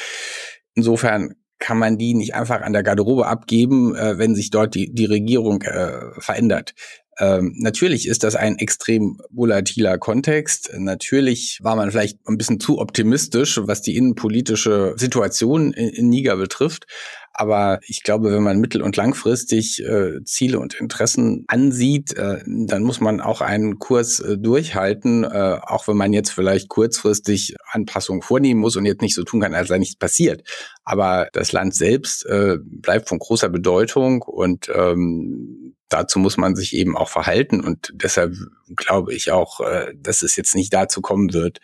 Insofern 0.75 1.35
kann 1.59 1.79
man 1.79 1.97
die 1.97 2.15
nicht 2.15 2.35
einfach 2.35 2.61
an 2.63 2.73
der 2.73 2.83
Garderobe 2.83 3.27
abgeben, 3.27 3.95
äh, 3.95 4.19
wenn 4.19 4.35
sich 4.35 4.51
dort 4.51 4.75
die, 4.75 4.93
die 4.93 5.05
Regierung 5.05 5.63
äh, 5.63 6.11
verändert. 6.19 6.75
Ähm, 7.19 7.55
natürlich 7.59 8.09
ist 8.09 8.25
das 8.25 8.35
ein 8.35 8.59
extrem 8.59 9.21
volatiler 9.31 9.99
Kontext. 9.99 10.73
Natürlich 10.77 11.61
war 11.63 11.77
man 11.77 11.91
vielleicht 11.91 12.19
ein 12.27 12.39
bisschen 12.39 12.59
zu 12.59 12.79
optimistisch, 12.79 13.61
was 13.63 13.83
die 13.83 13.97
innenpolitische 13.97 14.95
Situation 14.97 15.73
in, 15.73 15.89
in 15.91 16.09
Niger 16.09 16.37
betrifft. 16.37 16.87
Aber 17.33 17.81
ich 17.87 18.03
glaube, 18.03 18.33
wenn 18.33 18.43
man 18.43 18.59
mittel- 18.59 18.83
und 18.83 18.97
langfristig 18.97 19.83
äh, 19.83 20.23
Ziele 20.25 20.59
und 20.59 20.75
Interessen 20.75 21.45
ansieht, 21.49 22.15
äh, 22.17 22.43
dann 22.47 22.83
muss 22.83 23.01
man 23.01 23.21
auch 23.21 23.41
einen 23.41 23.79
Kurs 23.79 24.21
äh, 24.21 24.37
durchhalten, 24.37 25.25
äh, 25.25 25.59
auch 25.63 25.89
wenn 25.89 25.97
man 25.97 26.13
jetzt 26.13 26.31
vielleicht 26.31 26.69
kurzfristig 26.69 27.57
Anpassungen 27.71 28.23
vornehmen 28.23 28.61
muss 28.61 28.77
und 28.77 28.85
jetzt 28.85 29.03
nicht 29.03 29.15
so 29.15 29.25
tun 29.25 29.41
kann, 29.41 29.55
als 29.55 29.69
sei 29.69 29.79
nichts 29.79 29.97
passiert. 29.97 30.43
Aber 30.85 31.29
das 31.33 31.53
Land 31.53 31.75
selbst 31.75 32.27
äh, 32.27 32.59
bleibt 32.61 33.09
von 33.09 33.19
großer 33.19 33.49
Bedeutung 33.49 34.23
und 34.23 34.71
ähm, 34.75 35.75
dazu 35.89 36.19
muss 36.19 36.37
man 36.37 36.57
sich 36.57 36.75
eben 36.75 36.97
auch 36.97 37.09
verhalten. 37.09 37.61
Und 37.61 37.93
deshalb 37.95 38.35
glaube 38.77 39.15
ich 39.15 39.31
auch, 39.31 39.61
äh, 39.61 39.95
dass 39.97 40.23
es 40.23 40.37
jetzt 40.37 40.55
nicht 40.55 40.73
dazu 40.73 41.01
kommen 41.01 41.33
wird, 41.33 41.61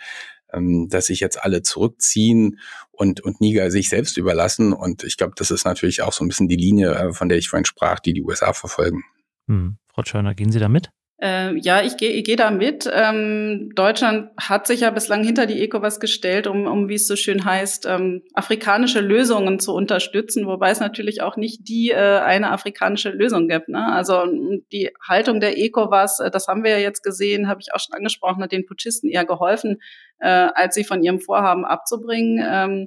ähm, 0.53 0.89
dass 0.89 1.07
sich 1.07 1.21
jetzt 1.21 1.43
alle 1.43 1.63
zurückziehen 1.63 2.59
und, 2.91 3.21
und 3.21 3.41
Niger 3.41 3.71
sich 3.71 3.89
selbst 3.89 4.17
überlassen. 4.17 4.73
Und 4.73 5.05
ich 5.05 5.17
glaube, 5.17 5.35
das 5.37 5.51
ist 5.51 5.65
natürlich 5.65 6.03
auch 6.03 6.13
so 6.13 6.25
ein 6.25 6.29
bisschen 6.29 6.49
die 6.49 6.57
Linie, 6.57 6.93
äh, 6.95 7.13
von 7.13 7.29
der 7.29 7.39
ich 7.39 7.49
vorhin 7.49 7.65
sprach, 7.65 8.01
die 8.01 8.13
die 8.13 8.23
USA 8.23 8.53
verfolgen. 8.53 9.05
Hm. 9.47 9.79
Frau 9.93 10.03
Schörner, 10.05 10.35
gehen 10.35 10.53
Sie 10.53 10.59
da 10.59 10.69
mit? 10.69 10.91
Äh, 11.21 11.57
ja, 11.59 11.83
ich 11.83 11.97
gehe 11.97 12.11
ich 12.13 12.23
geh 12.23 12.37
da 12.37 12.53
mit. 12.53 12.89
Ähm, 12.93 13.73
Deutschland 13.75 14.31
hat 14.39 14.69
sich 14.69 14.81
ja 14.81 14.91
bislang 14.91 15.25
hinter 15.25 15.47
die 15.47 15.61
ECOWAS 15.63 15.99
gestellt, 15.99 16.47
um, 16.47 16.67
um 16.67 16.89
wie 16.89 16.95
es 16.95 17.09
so 17.09 17.17
schön 17.17 17.45
heißt, 17.45 17.87
ähm, 17.87 18.23
afrikanische 18.35 19.01
Lösungen 19.01 19.59
zu 19.59 19.75
unterstützen, 19.75 20.47
wobei 20.47 20.71
es 20.71 20.79
natürlich 20.79 21.21
auch 21.21 21.37
nicht 21.37 21.69
die 21.69 21.91
äh, 21.91 22.21
eine 22.21 22.53
afrikanische 22.53 23.11
Lösung 23.11 23.49
gibt. 23.49 23.69
Ne? 23.69 23.85
Also 23.85 24.27
die 24.73 24.91
Haltung 25.09 25.41
der 25.41 25.59
ECOWAS, 25.59 26.21
äh, 26.21 26.31
das 26.31 26.47
haben 26.47 26.63
wir 26.63 26.71
ja 26.71 26.79
jetzt 26.79 27.03
gesehen, 27.03 27.49
habe 27.49 27.61
ich 27.63 27.75
auch 27.75 27.81
schon 27.81 27.97
angesprochen, 27.97 28.41
hat 28.41 28.53
den 28.53 28.67
Putschisten 28.67 29.11
eher 29.11 29.25
geholfen, 29.25 29.81
äh, 30.21 30.29
als 30.29 30.77
sie 30.77 30.85
von 30.85 31.03
ihrem 31.03 31.19
Vorhaben 31.19 31.65
abzubringen. 31.65 32.41
Ähm, 32.49 32.87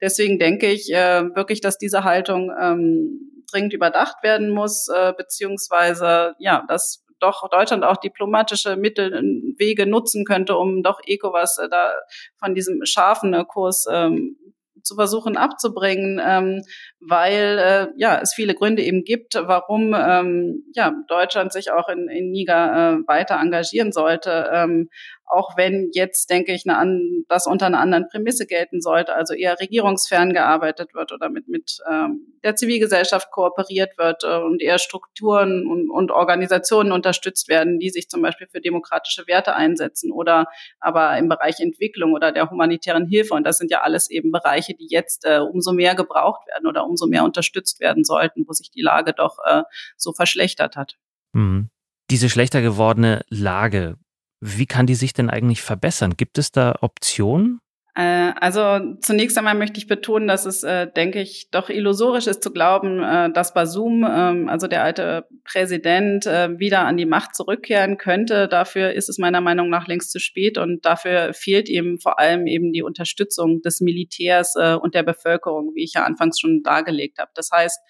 deswegen 0.00 0.40
denke 0.40 0.66
ich 0.66 0.92
äh, 0.92 1.22
wirklich, 1.36 1.60
dass 1.60 1.78
diese 1.78 2.02
Haltung 2.02 2.50
ähm, 2.60 3.44
dringend 3.52 3.72
überdacht 3.72 4.24
werden 4.24 4.50
muss, 4.50 4.88
äh, 4.88 5.12
beziehungsweise 5.16 6.34
ja, 6.40 6.64
dass 6.66 7.04
doch 7.20 7.48
Deutschland 7.50 7.84
auch 7.84 7.96
diplomatische 7.96 8.76
Mittel, 8.76 9.12
Wege 9.58 9.86
nutzen 9.86 10.24
könnte, 10.24 10.56
um 10.56 10.82
doch 10.82 11.00
ECOWAS 11.04 11.58
äh, 11.58 11.68
da 11.68 11.92
von 12.38 12.54
diesem 12.54 12.84
scharfen 12.84 13.34
äh, 13.34 13.44
Kurs 13.44 13.86
ähm, 13.90 14.36
zu 14.82 14.94
versuchen 14.94 15.36
abzubringen, 15.36 16.20
ähm, 16.24 16.62
weil 17.00 17.58
äh, 17.58 17.86
ja 17.96 18.20
es 18.20 18.32
viele 18.34 18.54
Gründe 18.54 18.82
eben 18.82 19.04
gibt, 19.04 19.34
warum 19.34 19.94
ähm, 19.96 20.64
ja 20.74 20.94
Deutschland 21.08 21.52
sich 21.52 21.70
auch 21.70 21.88
in, 21.88 22.08
in 22.08 22.30
Niger 22.30 23.00
äh, 23.02 23.08
weiter 23.08 23.38
engagieren 23.40 23.92
sollte. 23.92 24.50
Ähm, 24.52 24.88
auch 25.30 25.56
wenn 25.56 25.90
jetzt, 25.92 26.30
denke 26.30 26.52
ich, 26.52 26.64
eine, 26.68 27.24
das 27.28 27.46
unter 27.46 27.66
einer 27.66 27.80
anderen 27.80 28.08
Prämisse 28.08 28.46
gelten 28.46 28.80
sollte, 28.80 29.14
also 29.14 29.34
eher 29.34 29.58
regierungsfern 29.60 30.32
gearbeitet 30.32 30.94
wird 30.94 31.12
oder 31.12 31.28
mit, 31.28 31.48
mit 31.48 31.78
ähm, 31.90 32.34
der 32.42 32.56
Zivilgesellschaft 32.56 33.30
kooperiert 33.30 33.98
wird 33.98 34.24
äh, 34.24 34.38
und 34.38 34.62
eher 34.62 34.78
Strukturen 34.78 35.66
und, 35.66 35.90
und 35.90 36.10
Organisationen 36.10 36.92
unterstützt 36.92 37.48
werden, 37.48 37.78
die 37.78 37.90
sich 37.90 38.08
zum 38.08 38.22
Beispiel 38.22 38.46
für 38.50 38.60
demokratische 38.60 39.26
Werte 39.26 39.54
einsetzen 39.54 40.12
oder 40.12 40.46
aber 40.80 41.16
im 41.18 41.28
Bereich 41.28 41.60
Entwicklung 41.60 42.14
oder 42.14 42.32
der 42.32 42.50
humanitären 42.50 43.06
Hilfe. 43.06 43.34
Und 43.34 43.44
das 43.44 43.58
sind 43.58 43.70
ja 43.70 43.82
alles 43.82 44.10
eben 44.10 44.32
Bereiche, 44.32 44.74
die 44.74 44.88
jetzt 44.88 45.24
äh, 45.24 45.38
umso 45.38 45.72
mehr 45.72 45.94
gebraucht 45.94 46.46
werden 46.48 46.66
oder 46.66 46.86
umso 46.86 47.06
mehr 47.06 47.24
unterstützt 47.24 47.80
werden 47.80 48.04
sollten, 48.04 48.44
wo 48.46 48.52
sich 48.52 48.70
die 48.70 48.82
Lage 48.82 49.12
doch 49.12 49.38
äh, 49.44 49.62
so 49.96 50.12
verschlechtert 50.12 50.76
hat. 50.76 50.96
Mhm. 51.32 51.70
Diese 52.10 52.30
schlechter 52.30 52.62
gewordene 52.62 53.22
Lage, 53.28 53.98
wie 54.40 54.66
kann 54.66 54.86
die 54.86 54.94
sich 54.94 55.12
denn 55.12 55.30
eigentlich 55.30 55.62
verbessern? 55.62 56.16
Gibt 56.16 56.38
es 56.38 56.52
da 56.52 56.76
Optionen? 56.80 57.60
Äh, 57.98 58.32
also 58.40 58.94
zunächst 59.00 59.36
einmal 59.38 59.56
möchte 59.56 59.78
ich 59.78 59.88
betonen, 59.88 60.28
dass 60.28 60.46
es, 60.46 60.62
äh, 60.62 60.86
denke 60.86 61.20
ich, 61.20 61.50
doch 61.50 61.68
illusorisch 61.68 62.28
ist 62.28 62.44
zu 62.44 62.52
glauben, 62.52 63.02
äh, 63.02 63.32
dass 63.32 63.54
Basum, 63.54 64.06
ähm, 64.08 64.48
also 64.48 64.68
der 64.68 64.84
alte 64.84 65.26
Präsident, 65.42 66.26
wieder 66.26 66.80
an 66.80 66.96
die 66.96 67.06
Macht 67.06 67.34
zurückkehren 67.34 67.96
könnte. 67.96 68.48
Dafür 68.48 68.92
ist 68.92 69.08
es 69.08 69.18
meiner 69.18 69.40
Meinung 69.40 69.70
nach 69.70 69.88
längst 69.88 70.12
zu 70.12 70.20
spät 70.20 70.58
und 70.58 70.84
dafür 70.84 71.32
fehlt 71.32 71.68
ihm 71.68 71.98
vor 71.98 72.20
allem 72.20 72.46
eben 72.46 72.72
die 72.72 72.82
Unterstützung 72.82 73.62
des 73.62 73.80
Militärs 73.80 74.54
und 74.56 74.94
der 74.94 75.02
Bevölkerung, 75.02 75.72
wie 75.74 75.84
ich 75.84 75.94
ja 75.94 76.04
anfangs 76.04 76.38
schon 76.38 76.62
dargelegt 76.62 77.18
habe. 77.18 77.30
Das 77.34 77.50
heißt, 77.50 77.80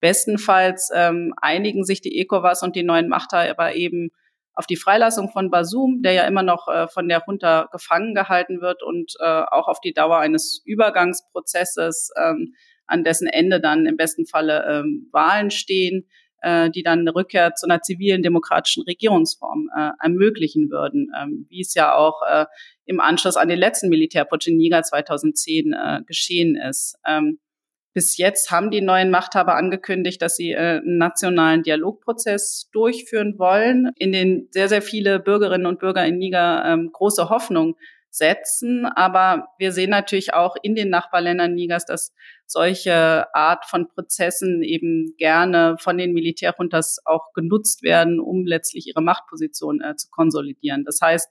bestenfalls 0.00 0.90
ähm, 0.92 1.32
einigen 1.40 1.84
sich 1.84 2.00
die 2.00 2.18
ECOWAS 2.20 2.62
und 2.64 2.74
die 2.74 2.82
neuen 2.82 3.08
Machthaber 3.08 3.74
eben 3.76 4.10
auf 4.54 4.66
die 4.66 4.76
Freilassung 4.76 5.30
von 5.30 5.50
Basum, 5.50 6.02
der 6.02 6.12
ja 6.12 6.26
immer 6.26 6.42
noch 6.42 6.68
äh, 6.68 6.88
von 6.88 7.08
der 7.08 7.22
Junta 7.26 7.68
gefangen 7.72 8.14
gehalten 8.14 8.60
wird 8.60 8.82
und 8.82 9.14
äh, 9.20 9.42
auch 9.50 9.68
auf 9.68 9.80
die 9.80 9.92
Dauer 9.92 10.18
eines 10.18 10.62
Übergangsprozesses, 10.64 12.10
ähm, 12.16 12.54
an 12.86 13.02
dessen 13.02 13.26
Ende 13.26 13.60
dann 13.60 13.86
im 13.86 13.96
besten 13.96 14.26
Falle 14.26 14.64
ähm, 14.68 15.08
Wahlen 15.10 15.50
stehen, 15.50 16.06
äh, 16.42 16.70
die 16.70 16.82
dann 16.82 17.00
eine 17.00 17.14
Rückkehr 17.14 17.54
zu 17.54 17.66
einer 17.66 17.80
zivilen 17.80 18.22
demokratischen 18.22 18.82
Regierungsform 18.84 19.70
äh, 19.76 19.90
ermöglichen 20.00 20.70
würden, 20.70 21.10
ähm, 21.18 21.46
wie 21.48 21.62
es 21.62 21.74
ja 21.74 21.94
auch 21.94 22.20
äh, 22.28 22.46
im 22.84 23.00
Anschluss 23.00 23.36
an 23.36 23.48
den 23.48 23.58
letzten 23.58 23.88
Militärputsch 23.88 24.46
in 24.46 24.58
Niger 24.58 24.82
2010 24.82 25.72
äh, 25.72 26.02
geschehen 26.06 26.56
ist. 26.56 26.96
Ähm, 27.06 27.38
bis 27.94 28.18
jetzt 28.18 28.50
haben 28.50 28.70
die 28.70 28.80
neuen 28.80 29.10
Machthaber 29.10 29.54
angekündigt, 29.54 30.20
dass 30.20 30.36
sie 30.36 30.50
äh, 30.50 30.80
einen 30.80 30.98
nationalen 30.98 31.62
Dialogprozess 31.62 32.68
durchführen 32.72 33.38
wollen, 33.38 33.92
in 33.96 34.12
den 34.12 34.48
sehr, 34.50 34.68
sehr 34.68 34.82
viele 34.82 35.20
Bürgerinnen 35.20 35.66
und 35.66 35.78
Bürger 35.78 36.04
in 36.04 36.18
Niger 36.18 36.64
ähm, 36.66 36.90
große 36.92 37.30
Hoffnung 37.30 37.76
setzen. 38.10 38.84
Aber 38.84 39.48
wir 39.58 39.70
sehen 39.70 39.90
natürlich 39.90 40.34
auch 40.34 40.56
in 40.60 40.74
den 40.74 40.90
Nachbarländern 40.90 41.54
Nigers, 41.54 41.86
dass 41.86 42.12
solche 42.46 43.32
Art 43.34 43.64
von 43.64 43.88
Prozessen 43.88 44.62
eben 44.62 45.14
gerne 45.16 45.76
von 45.78 45.96
den 45.96 46.12
Militärjuntas 46.12 46.98
auch 47.04 47.32
genutzt 47.32 47.84
werden, 47.84 48.18
um 48.18 48.44
letztlich 48.44 48.88
ihre 48.88 49.02
Machtposition 49.02 49.80
äh, 49.80 49.94
zu 49.94 50.08
konsolidieren. 50.10 50.84
Das 50.84 50.98
heißt, 51.00 51.30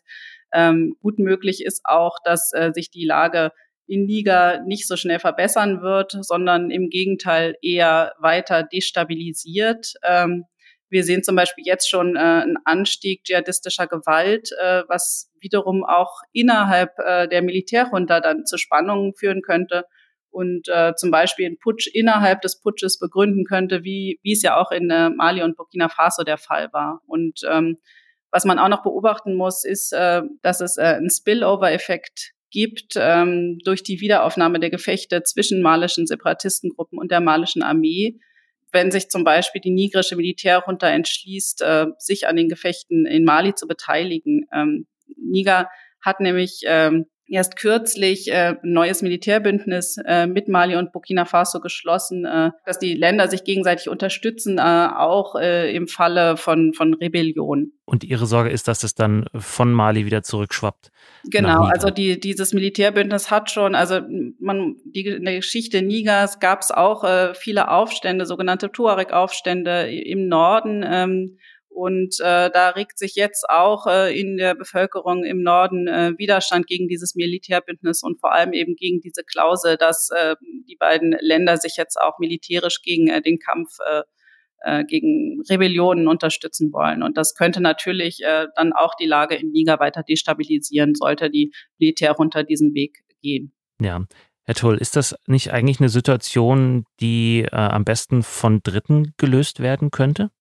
ähm, 0.54 0.96
gut 1.02 1.20
möglich 1.20 1.64
ist 1.64 1.82
auch, 1.84 2.18
dass 2.24 2.54
äh, 2.54 2.72
sich 2.74 2.90
die 2.90 3.06
Lage 3.06 3.52
in 3.88 4.08
Liga 4.08 4.62
nicht 4.66 4.88
so 4.88 4.96
schnell 4.96 5.20
verbessern 5.20 5.82
wird, 5.82 6.18
sondern 6.22 6.72
im 6.72 6.90
Gegenteil 6.90 7.56
eher 7.62 8.14
weiter 8.20 8.64
destabilisiert. 8.64 9.94
Ähm, 10.04 10.46
wir 10.90 11.04
sehen 11.04 11.24
zum 11.24 11.36
Beispiel 11.36 11.66
jetzt 11.66 11.90
schon 11.90 12.16
äh, 12.16 12.20
einen 12.20 12.58
Anstieg 12.66 13.24
dschihadistischer 13.24 13.88
Gewalt, 13.88 14.52
äh, 14.62 14.84
was 14.88 15.32
wiederum 15.40 15.84
auch 15.84 16.22
innerhalb 16.32 16.92
äh, 17.00 17.28
der 17.28 17.42
Militärjunta 17.42 18.20
dann 18.20 18.46
zu 18.46 18.58
Spannungen 18.58 19.14
führen 19.16 19.42
könnte 19.42 19.86
und 20.30 20.68
äh, 20.68 20.94
zum 20.96 21.12
Beispiel 21.12 21.46
einen 21.46 21.60
Putsch 21.60 21.88
innerhalb 21.88 22.42
des 22.42 22.60
Putsches 22.60 23.00
begründen 23.00 23.46
könnte, 23.46 23.84
wie, 23.84 24.20
wie 24.24 24.34
es 24.34 24.42
ja 24.42 24.58
auch 24.58 24.72
in 24.72 24.90
äh, 24.90 25.10
Mali 25.10 25.44
und 25.44 25.56
Burkina 25.56 25.90
Faso 25.90 26.24
der 26.24 26.38
Fall 26.38 26.72
war. 26.74 27.02
Und 27.06 27.42
ähm, 27.50 27.78
was 28.32 28.46
man 28.46 28.58
auch 28.58 28.68
noch 28.68 28.84
beobachten 28.84 29.36
muss, 29.36 29.64
ist, 29.64 29.94
äh, 29.94 30.24
dass 30.42 30.60
es 30.60 30.78
äh, 30.78 30.82
einen 30.82 31.10
Spillover-Effekt 31.10 32.34
gibt 32.54 32.94
ähm, 32.96 33.58
durch 33.66 33.84
die 33.84 34.00
Wiederaufnahme 34.00 34.60
der 34.60 34.70
Gefechte 34.70 35.24
zwischen 35.24 35.62
malischen 35.62 36.06
Separatistengruppen 36.06 37.00
und 37.00 37.12
der 37.12 37.20
malischen 37.20 37.64
Armee. 37.64 38.20
Wenn 38.72 38.92
sich 38.92 39.10
zum 39.10 39.24
Beispiel 39.24 39.60
die 39.60 39.72
nigrische 39.72 40.16
Militärjunta 40.16 40.88
entschließt, 40.88 41.64
äh, 41.64 41.88
sich 41.98 42.28
an 42.28 42.36
den 42.36 42.50
Gefechten 42.50 43.06
in 43.08 43.26
Mali 43.26 43.56
zu 43.56 43.68
beteiligen. 43.68 44.46
Ähm, 44.54 44.86
Niger 45.18 45.68
hat 46.00 46.20
nämlich 46.20 46.62
ähm, 46.66 47.08
erst 47.28 47.56
kürzlich 47.56 48.32
äh, 48.32 48.56
ein 48.62 48.74
neues 48.74 49.02
Militärbündnis 49.02 49.98
äh, 50.06 50.28
mit 50.28 50.48
Mali 50.48 50.76
und 50.76 50.92
Burkina 50.92 51.26
Faso 51.26 51.60
geschlossen, 51.60 52.26
äh, 52.26 52.52
dass 52.66 52.80
die 52.80 52.94
Länder 52.94 53.28
sich 53.28 53.44
gegenseitig 53.44 53.90
unterstützen, 53.90 54.58
äh, 54.58 54.62
auch 54.62 55.36
äh, 55.36 55.76
im 55.76 55.88
Falle 55.88 56.38
von, 56.38 56.74
von 56.74 56.94
Rebellion. 56.94 57.72
Und 57.86 58.04
Ihre 58.04 58.26
Sorge 58.26 58.50
ist, 58.50 58.68
dass 58.68 58.84
es 58.84 58.96
dann 58.96 59.26
von 59.36 59.74
Mali 59.74 60.06
wieder 60.06 60.24
zurückschwappt? 60.24 60.92
Genau, 61.26 61.64
also 61.64 61.90
die, 61.90 62.20
dieses 62.20 62.54
Militärbündnis 62.54 63.30
hat 63.30 63.52
schon, 63.52 63.76
also 63.76 64.00
man, 64.40 64.78
die, 64.86 65.06
in 65.06 65.26
der 65.26 65.36
Geschichte 65.36 65.82
Nigers 65.82 66.40
gab 66.40 66.62
es 66.62 66.72
auch 66.72 67.04
äh, 67.04 67.34
viele 67.34 67.70
Aufstände, 67.70 68.26
sogenannte 68.26 68.72
Tuareg-Aufstände 68.72 69.94
im 69.94 70.28
Norden. 70.28 70.84
Ähm, 70.86 71.38
und 71.74 72.20
äh, 72.20 72.50
da 72.52 72.70
regt 72.70 72.98
sich 72.98 73.16
jetzt 73.16 73.50
auch 73.50 73.88
äh, 73.88 74.18
in 74.18 74.38
der 74.38 74.56
Bevölkerung 74.56 75.24
im 75.24 75.42
Norden 75.42 75.88
äh, 75.88 76.14
Widerstand 76.18 76.68
gegen 76.68 76.88
dieses 76.88 77.16
Militärbündnis 77.16 78.04
und 78.04 78.20
vor 78.20 78.34
allem 78.34 78.54
eben 78.54 78.76
gegen 78.76 79.02
diese 79.02 79.24
Klausel, 79.24 79.78
dass 79.78 80.10
äh, 80.16 80.36
die 80.70 80.76
beiden 80.76 81.16
Länder 81.20 81.58
sich 81.58 81.76
jetzt 81.78 82.00
auch 82.00 82.20
militärisch 82.20 82.82
gegen 82.82 83.08
äh, 83.08 83.22
den 83.22 83.40
Kampf 83.40 83.78
äh, 83.86 84.04
äh, 84.64 84.86
gegen 84.86 85.42
Rebellionen 85.50 86.08
unterstützen 86.08 86.72
wollen. 86.72 87.04
Und 87.04 87.18
das 87.18 87.36
könnte 87.36 87.62
natürlich 87.62 88.24
äh, 88.24 88.48
dann 88.56 88.72
auch 88.74 88.96
die 88.96 89.08
Lage 89.08 89.36
in 89.36 89.52
Niger 89.52 89.80
weiter 89.80 90.04
destabilisieren, 90.04 90.96
sollte 90.96 91.30
die 91.30 91.54
Militär 91.80 92.12
runter 92.14 92.44
diesen 92.44 92.74
Weg 92.74 93.04
gehen. 93.22 93.54
Ja. 93.82 94.06
Herr 94.46 94.56
Tull, 94.56 94.78
ist 94.78 94.98
das 94.98 95.16
nicht 95.26 95.54
eigentlich 95.54 95.80
eine 95.80 95.90
Situation, 95.90 96.84
die 97.00 97.46
äh, 97.50 97.56
am 97.56 97.86
besten 97.86 98.24
von 98.24 98.62
Dritten 98.62 99.14
gelöst 99.18 99.62
werden 99.62 99.90
könnte? 99.90 100.32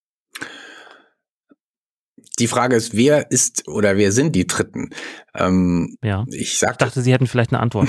Die 2.38 2.47
Frage 2.47 2.77
ist, 2.77 2.97
wer 2.97 3.31
ist 3.31 3.68
oder 3.68 3.97
wer 3.97 4.11
sind 4.12 4.35
die 4.35 4.47
Dritten? 4.47 4.90
Ähm, 5.35 5.97
ja. 6.03 6.25
Ich, 6.31 6.59
sag, 6.59 6.73
ich 6.73 6.77
dachte, 6.79 7.03
Sie 7.03 7.12
hätten 7.12 7.27
vielleicht 7.27 7.53
eine 7.53 7.61
Antwort. 7.61 7.88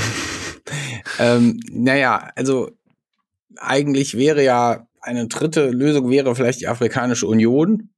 ähm, 1.20 1.60
naja, 1.72 2.32
also 2.36 2.72
eigentlich 3.58 4.18
wäre 4.18 4.44
ja 4.44 4.88
eine 5.02 5.28
dritte 5.28 5.70
Lösung 5.70 6.10
wäre 6.10 6.36
vielleicht 6.36 6.62
die 6.62 6.68
Afrikanische 6.68 7.28
Union, 7.28 7.90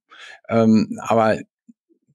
ähm, 0.49 0.99
aber 1.01 1.39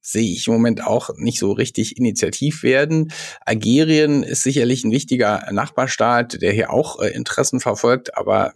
sehe 0.00 0.32
ich 0.32 0.46
im 0.46 0.54
Moment 0.54 0.84
auch 0.84 1.10
nicht 1.16 1.38
so 1.38 1.52
richtig 1.52 1.96
initiativ 1.96 2.62
werden. 2.62 3.12
Algerien 3.44 4.22
ist 4.22 4.42
sicherlich 4.42 4.84
ein 4.84 4.92
wichtiger 4.92 5.46
Nachbarstaat, 5.52 6.40
der 6.40 6.52
hier 6.52 6.70
auch 6.70 7.00
äh, 7.00 7.08
Interessen 7.08 7.60
verfolgt, 7.60 8.16
aber 8.16 8.54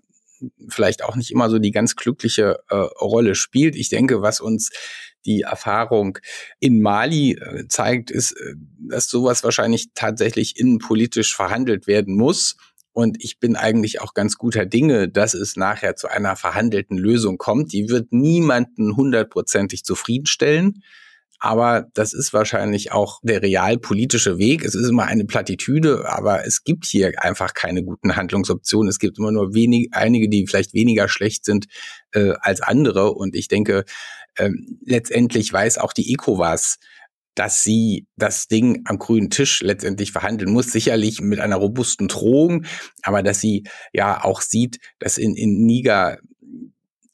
vielleicht 0.68 1.04
auch 1.04 1.16
nicht 1.16 1.30
immer 1.30 1.50
so 1.50 1.58
die 1.58 1.70
ganz 1.70 1.96
glückliche 1.96 2.60
äh, 2.68 2.74
Rolle 2.74 3.34
spielt. 3.34 3.76
Ich 3.76 3.88
denke, 3.88 4.22
was 4.22 4.40
uns 4.40 4.70
die 5.26 5.42
Erfahrung 5.42 6.18
in 6.60 6.80
Mali 6.80 7.32
äh, 7.32 7.66
zeigt, 7.68 8.10
ist, 8.10 8.32
äh, 8.32 8.54
dass 8.88 9.08
sowas 9.08 9.44
wahrscheinlich 9.44 9.88
tatsächlich 9.94 10.58
innenpolitisch 10.58 11.34
verhandelt 11.34 11.86
werden 11.86 12.14
muss. 12.16 12.56
Und 12.92 13.22
ich 13.24 13.40
bin 13.40 13.56
eigentlich 13.56 14.00
auch 14.00 14.14
ganz 14.14 14.36
guter 14.38 14.66
Dinge, 14.66 15.08
dass 15.08 15.34
es 15.34 15.56
nachher 15.56 15.96
zu 15.96 16.08
einer 16.08 16.36
verhandelten 16.36 16.96
Lösung 16.96 17.38
kommt. 17.38 17.72
Die 17.72 17.88
wird 17.88 18.12
niemanden 18.12 18.96
hundertprozentig 18.96 19.84
zufriedenstellen. 19.84 20.82
Aber 21.40 21.88
das 21.92 22.14
ist 22.14 22.32
wahrscheinlich 22.32 22.92
auch 22.92 23.20
der 23.22 23.42
realpolitische 23.42 24.38
Weg. 24.38 24.64
Es 24.64 24.74
ist 24.74 24.88
immer 24.88 25.04
eine 25.04 25.26
Plattitüde, 25.26 26.08
aber 26.08 26.46
es 26.46 26.64
gibt 26.64 26.86
hier 26.86 27.12
einfach 27.22 27.52
keine 27.52 27.82
guten 27.82 28.16
Handlungsoptionen. 28.16 28.88
Es 28.88 28.98
gibt 28.98 29.18
immer 29.18 29.32
nur 29.32 29.52
wenig, 29.52 29.88
einige, 29.92 30.28
die 30.30 30.46
vielleicht 30.46 30.72
weniger 30.72 31.06
schlecht 31.06 31.44
sind 31.44 31.66
äh, 32.12 32.32
als 32.40 32.62
andere. 32.62 33.12
Und 33.12 33.34
ich 33.34 33.48
denke, 33.48 33.84
ähm, 34.38 34.78
letztendlich 34.84 35.52
weiß 35.52 35.78
auch 35.78 35.92
die 35.92 36.12
ECOWAS, 36.12 36.78
dass 37.34 37.64
sie 37.64 38.06
das 38.16 38.46
Ding 38.46 38.82
am 38.84 38.98
grünen 38.98 39.30
Tisch 39.30 39.60
letztendlich 39.60 40.12
verhandeln 40.12 40.52
muss, 40.52 40.70
sicherlich 40.70 41.20
mit 41.20 41.40
einer 41.40 41.56
robusten 41.56 42.08
Drohung, 42.08 42.64
aber 43.02 43.22
dass 43.22 43.40
sie 43.40 43.64
ja 43.92 44.22
auch 44.22 44.40
sieht, 44.40 44.78
dass 45.00 45.18
in, 45.18 45.34
in 45.34 45.64
Niger 45.66 46.18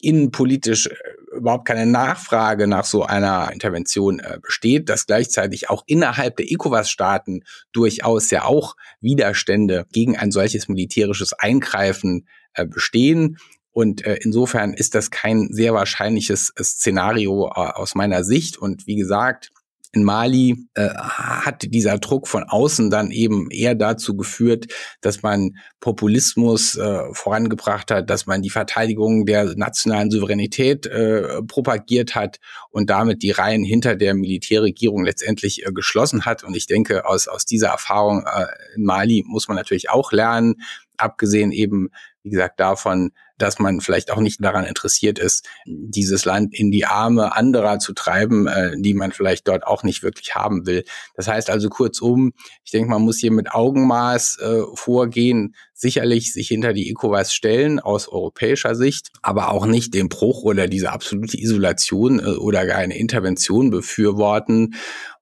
innenpolitisch 0.00 0.87
äh, 0.87 0.94
überhaupt 1.37 1.66
keine 1.66 1.87
Nachfrage 1.87 2.66
nach 2.66 2.85
so 2.85 3.04
einer 3.04 3.52
Intervention 3.52 4.18
äh, 4.18 4.38
besteht, 4.42 4.88
dass 4.88 5.06
gleichzeitig 5.06 5.70
auch 5.70 5.85
innerhalb 5.87 6.37
der 6.37 6.50
ECOWAS-Staaten 6.50 7.44
durchaus 7.72 8.30
ja 8.30 8.44
auch 8.44 8.76
Widerstände 9.00 9.87
gegen 9.92 10.16
ein 10.16 10.33
solches 10.33 10.68
militärisches 10.68 11.33
Eingreifen 11.33 12.26
äh, 12.54 12.66
bestehen. 12.66 13.38
Und 13.72 14.04
äh, 14.04 14.18
insofern 14.22 14.74
ist 14.74 14.94
das 14.94 15.11
kein 15.11 15.48
sehr 15.50 15.74
wahrscheinliches 15.74 16.52
äh, 16.56 16.64
Szenario 16.64 17.48
äh, 17.48 17.50
aus 17.52 17.94
meiner 17.94 18.24
Sicht. 18.24 18.59
Und 18.59 18.87
wie 18.87 18.96
gesagt, 18.96 19.50
in 19.92 20.04
Mali 20.04 20.68
äh, 20.74 20.88
hat 20.94 21.64
dieser 21.68 21.98
Druck 21.98 22.28
von 22.28 22.44
außen 22.44 22.90
dann 22.90 23.11
eben 23.11 23.50
eher 23.50 23.74
dazu 23.74 24.16
geführt, 24.16 24.66
dass 25.00 25.22
man 25.22 25.56
Populismus 25.80 26.76
äh, 26.76 27.12
vorangebracht 27.12 27.90
hat, 27.90 28.09
dass 28.09 28.26
man 28.26 28.40
die 28.40 28.50
Verteidigung 28.50 29.26
der 29.26 29.56
nationalen 29.56 30.11
Souveränität 30.11 30.87
äh, 30.87 31.42
propagiert 31.42 32.14
hat 32.14 32.38
und 32.70 32.88
damit 32.88 33.22
die 33.22 33.33
Reihen 33.33 33.64
hinter 33.64 33.96
der 33.96 34.14
Militärregierung 34.14 35.04
letztendlich 35.04 35.66
äh, 35.66 35.72
geschlossen 35.72 36.24
hat. 36.24 36.44
Und 36.44 36.56
ich 36.56 36.66
denke, 36.66 37.04
aus, 37.04 37.26
aus 37.26 37.44
dieser 37.44 37.68
Erfahrung 37.68 38.24
äh, 38.26 38.46
in 38.76 38.85
Mali 38.85 39.24
muss 39.26 39.48
man 39.48 39.56
natürlich 39.56 39.90
auch 39.90 40.12
lernen, 40.12 40.54
abgesehen 40.98 41.50
eben, 41.50 41.90
wie 42.22 42.30
gesagt, 42.30 42.61
davon, 42.61 43.12
dass 43.38 43.59
man 43.59 43.80
vielleicht 43.80 44.11
auch 44.11 44.20
nicht 44.20 44.44
daran 44.44 44.64
interessiert 44.64 45.18
ist, 45.18 45.48
dieses 45.64 46.24
Land 46.24 46.54
in 46.54 46.70
die 46.70 46.85
Arme 46.85 47.35
anderer 47.35 47.78
zu 47.78 47.94
treiben, 47.94 48.46
äh, 48.46 48.72
die 48.78 48.94
man 48.94 49.12
vielleicht 49.12 49.48
dort 49.48 49.66
auch 49.66 49.83
nicht 49.83 50.02
wirklich 50.02 50.35
haben 50.35 50.66
will. 50.66 50.85
Das 51.14 51.28
heißt 51.28 51.48
also 51.48 51.68
kurzum, 51.68 52.33
ich 52.64 52.70
denke, 52.70 52.90
man 52.90 53.02
muss 53.02 53.18
hier 53.18 53.33
mit 53.33 53.52
Augenmaß 53.52 54.38
äh, 54.40 54.62
vorgehen, 54.74 55.54
sicherlich 55.72 56.33
sich 56.33 56.48
hinter 56.48 56.74
die 56.74 56.90
ECOWAS 56.90 57.33
stellen 57.33 57.80
aus 57.80 58.09
europäischer 58.09 58.74
Sicht, 58.74 59.09
aber 59.22 59.50
auch 59.50 59.64
nicht 59.64 59.94
den 59.94 60.11
Bruch 60.11 60.42
oder 60.42 60.68
diese 60.68 60.92
absolute 60.92 61.38
Isolation 61.38 62.20
äh, 62.20 62.37
oder 62.37 62.66
gar 62.66 62.78
eine 62.78 62.98
Intervention 62.98 63.70
befürworten. 63.70 64.74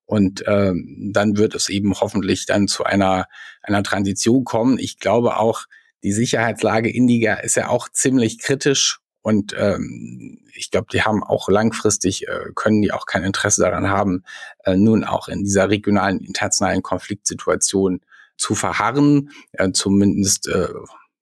Und 0.05 0.43
ähm, 0.47 1.11
dann 1.13 1.37
wird 1.37 1.55
es 1.55 1.69
eben 1.69 1.95
hoffentlich 2.01 2.47
dann 2.47 2.67
zu 2.67 2.83
einer, 2.83 3.27
einer 3.63 3.83
Transition 3.83 4.43
kommen. 4.43 4.79
Ich 4.79 4.99
glaube 4.99 5.37
auch, 5.37 5.67
die 6.03 6.13
Sicherheitslage 6.13 6.91
in 6.91 7.07
Niger 7.07 7.43
ist 7.43 7.57
ja 7.57 7.69
auch 7.69 7.89
ziemlich 7.89 8.39
kritisch 8.39 9.01
und 9.23 9.55
ähm, 9.59 10.39
ich 10.55 10.71
glaube, 10.71 10.87
die 10.93 11.03
haben 11.03 11.23
auch 11.23 11.49
langfristig, 11.49 12.27
äh, 12.29 12.51
können 12.55 12.83
die 12.83 12.93
auch 12.93 13.07
kein 13.07 13.25
Interesse 13.25 13.63
daran 13.63 13.89
haben, 13.89 14.25
äh, 14.65 14.77
nun 14.77 15.05
auch 15.05 15.29
in 15.29 15.45
dieser 15.45 15.69
regionalen, 15.69 16.21
internationalen 16.21 16.83
Konfliktsituation 16.83 18.01
zu 18.37 18.55
verharren. 18.55 19.31
Äh, 19.53 19.73
zumindest 19.73 20.49
äh, 20.49 20.69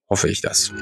hoffe 0.08 0.28
ich 0.28 0.40
das. 0.40 0.72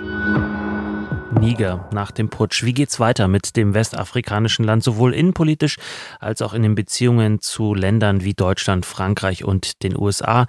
Niger 1.34 1.88
nach 1.92 2.10
dem 2.10 2.28
Putsch. 2.28 2.64
Wie 2.64 2.74
geht's 2.74 3.00
weiter 3.00 3.28
mit 3.28 3.56
dem 3.56 3.74
westafrikanischen 3.74 4.64
Land, 4.64 4.82
sowohl 4.82 5.14
innenpolitisch 5.14 5.76
als 6.20 6.42
auch 6.42 6.54
in 6.54 6.62
den 6.62 6.74
Beziehungen 6.74 7.40
zu 7.40 7.74
Ländern 7.74 8.24
wie 8.24 8.34
Deutschland, 8.34 8.86
Frankreich 8.86 9.44
und 9.44 9.82
den 9.82 9.98
USA? 9.98 10.46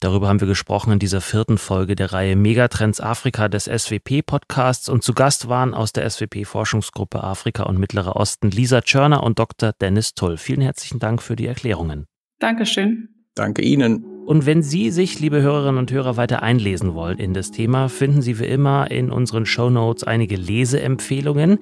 Darüber 0.00 0.28
haben 0.28 0.40
wir 0.40 0.48
gesprochen 0.48 0.92
in 0.92 0.98
dieser 0.98 1.20
vierten 1.20 1.56
Folge 1.56 1.96
der 1.96 2.12
Reihe 2.12 2.36
Megatrends 2.36 3.00
Afrika 3.00 3.48
des 3.48 3.64
SWP-Podcasts. 3.64 4.88
Und 4.88 5.02
zu 5.02 5.14
Gast 5.14 5.48
waren 5.48 5.72
aus 5.72 5.92
der 5.92 6.08
SWP-Forschungsgruppe 6.08 7.22
Afrika 7.22 7.62
und 7.62 7.78
Mittlerer 7.78 8.16
Osten 8.16 8.50
Lisa 8.50 8.80
Tschörner 8.80 9.22
und 9.22 9.38
Dr. 9.38 9.72
Dennis 9.72 10.14
Tull. 10.14 10.36
Vielen 10.36 10.60
herzlichen 10.60 10.98
Dank 10.98 11.22
für 11.22 11.36
die 11.36 11.46
Erklärungen. 11.46 12.06
Dankeschön. 12.38 13.13
Danke 13.34 13.62
Ihnen. 13.62 14.04
Und 14.26 14.46
wenn 14.46 14.62
Sie 14.62 14.90
sich, 14.90 15.18
liebe 15.18 15.42
Hörerinnen 15.42 15.76
und 15.76 15.90
Hörer, 15.90 16.16
weiter 16.16 16.42
einlesen 16.42 16.94
wollen 16.94 17.18
in 17.18 17.34
das 17.34 17.50
Thema, 17.50 17.88
finden 17.88 18.22
Sie 18.22 18.38
wie 18.38 18.46
immer 18.46 18.90
in 18.90 19.10
unseren 19.10 19.44
Show 19.44 19.68
Notes 19.68 20.04
einige 20.04 20.36
Leseempfehlungen 20.36 21.58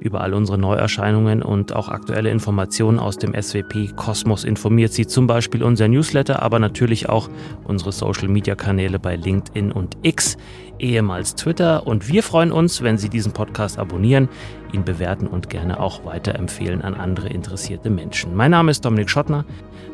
über 0.00 0.20
all 0.20 0.34
unsere 0.34 0.58
Neuerscheinungen 0.58 1.42
und 1.42 1.74
auch 1.74 1.88
aktuelle 1.88 2.28
Informationen 2.28 2.98
aus 2.98 3.16
dem 3.16 3.40
SWP 3.40 3.96
Kosmos 3.96 4.44
informiert 4.44 4.92
Sie 4.92 5.06
zum 5.06 5.26
Beispiel 5.26 5.62
unser 5.62 5.88
Newsletter, 5.88 6.42
aber 6.42 6.58
natürlich 6.58 7.08
auch 7.08 7.30
unsere 7.64 7.92
Social 7.92 8.28
Media 8.28 8.56
Kanäle 8.56 8.98
bei 8.98 9.16
LinkedIn 9.16 9.72
und 9.72 9.96
X, 10.02 10.36
ehemals 10.78 11.36
Twitter. 11.36 11.86
Und 11.86 12.08
wir 12.08 12.24
freuen 12.24 12.52
uns, 12.52 12.82
wenn 12.82 12.98
Sie 12.98 13.08
diesen 13.08 13.32
Podcast 13.32 13.78
abonnieren, 13.78 14.28
ihn 14.72 14.84
bewerten 14.84 15.28
und 15.28 15.48
gerne 15.48 15.80
auch 15.80 16.04
weiterempfehlen 16.04 16.82
an 16.82 16.94
andere 16.94 17.28
interessierte 17.28 17.88
Menschen. 17.88 18.34
Mein 18.34 18.50
Name 18.50 18.70
ist 18.70 18.84
Dominik 18.84 19.08
Schottner. 19.08 19.46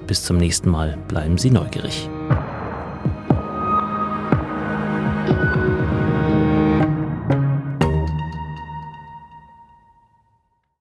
Bis 0.09 0.25
zum 0.25 0.39
nächsten 0.39 0.71
Mal. 0.71 0.97
Bleiben 1.07 1.37
Sie 1.37 1.51
neugierig. 1.51 2.09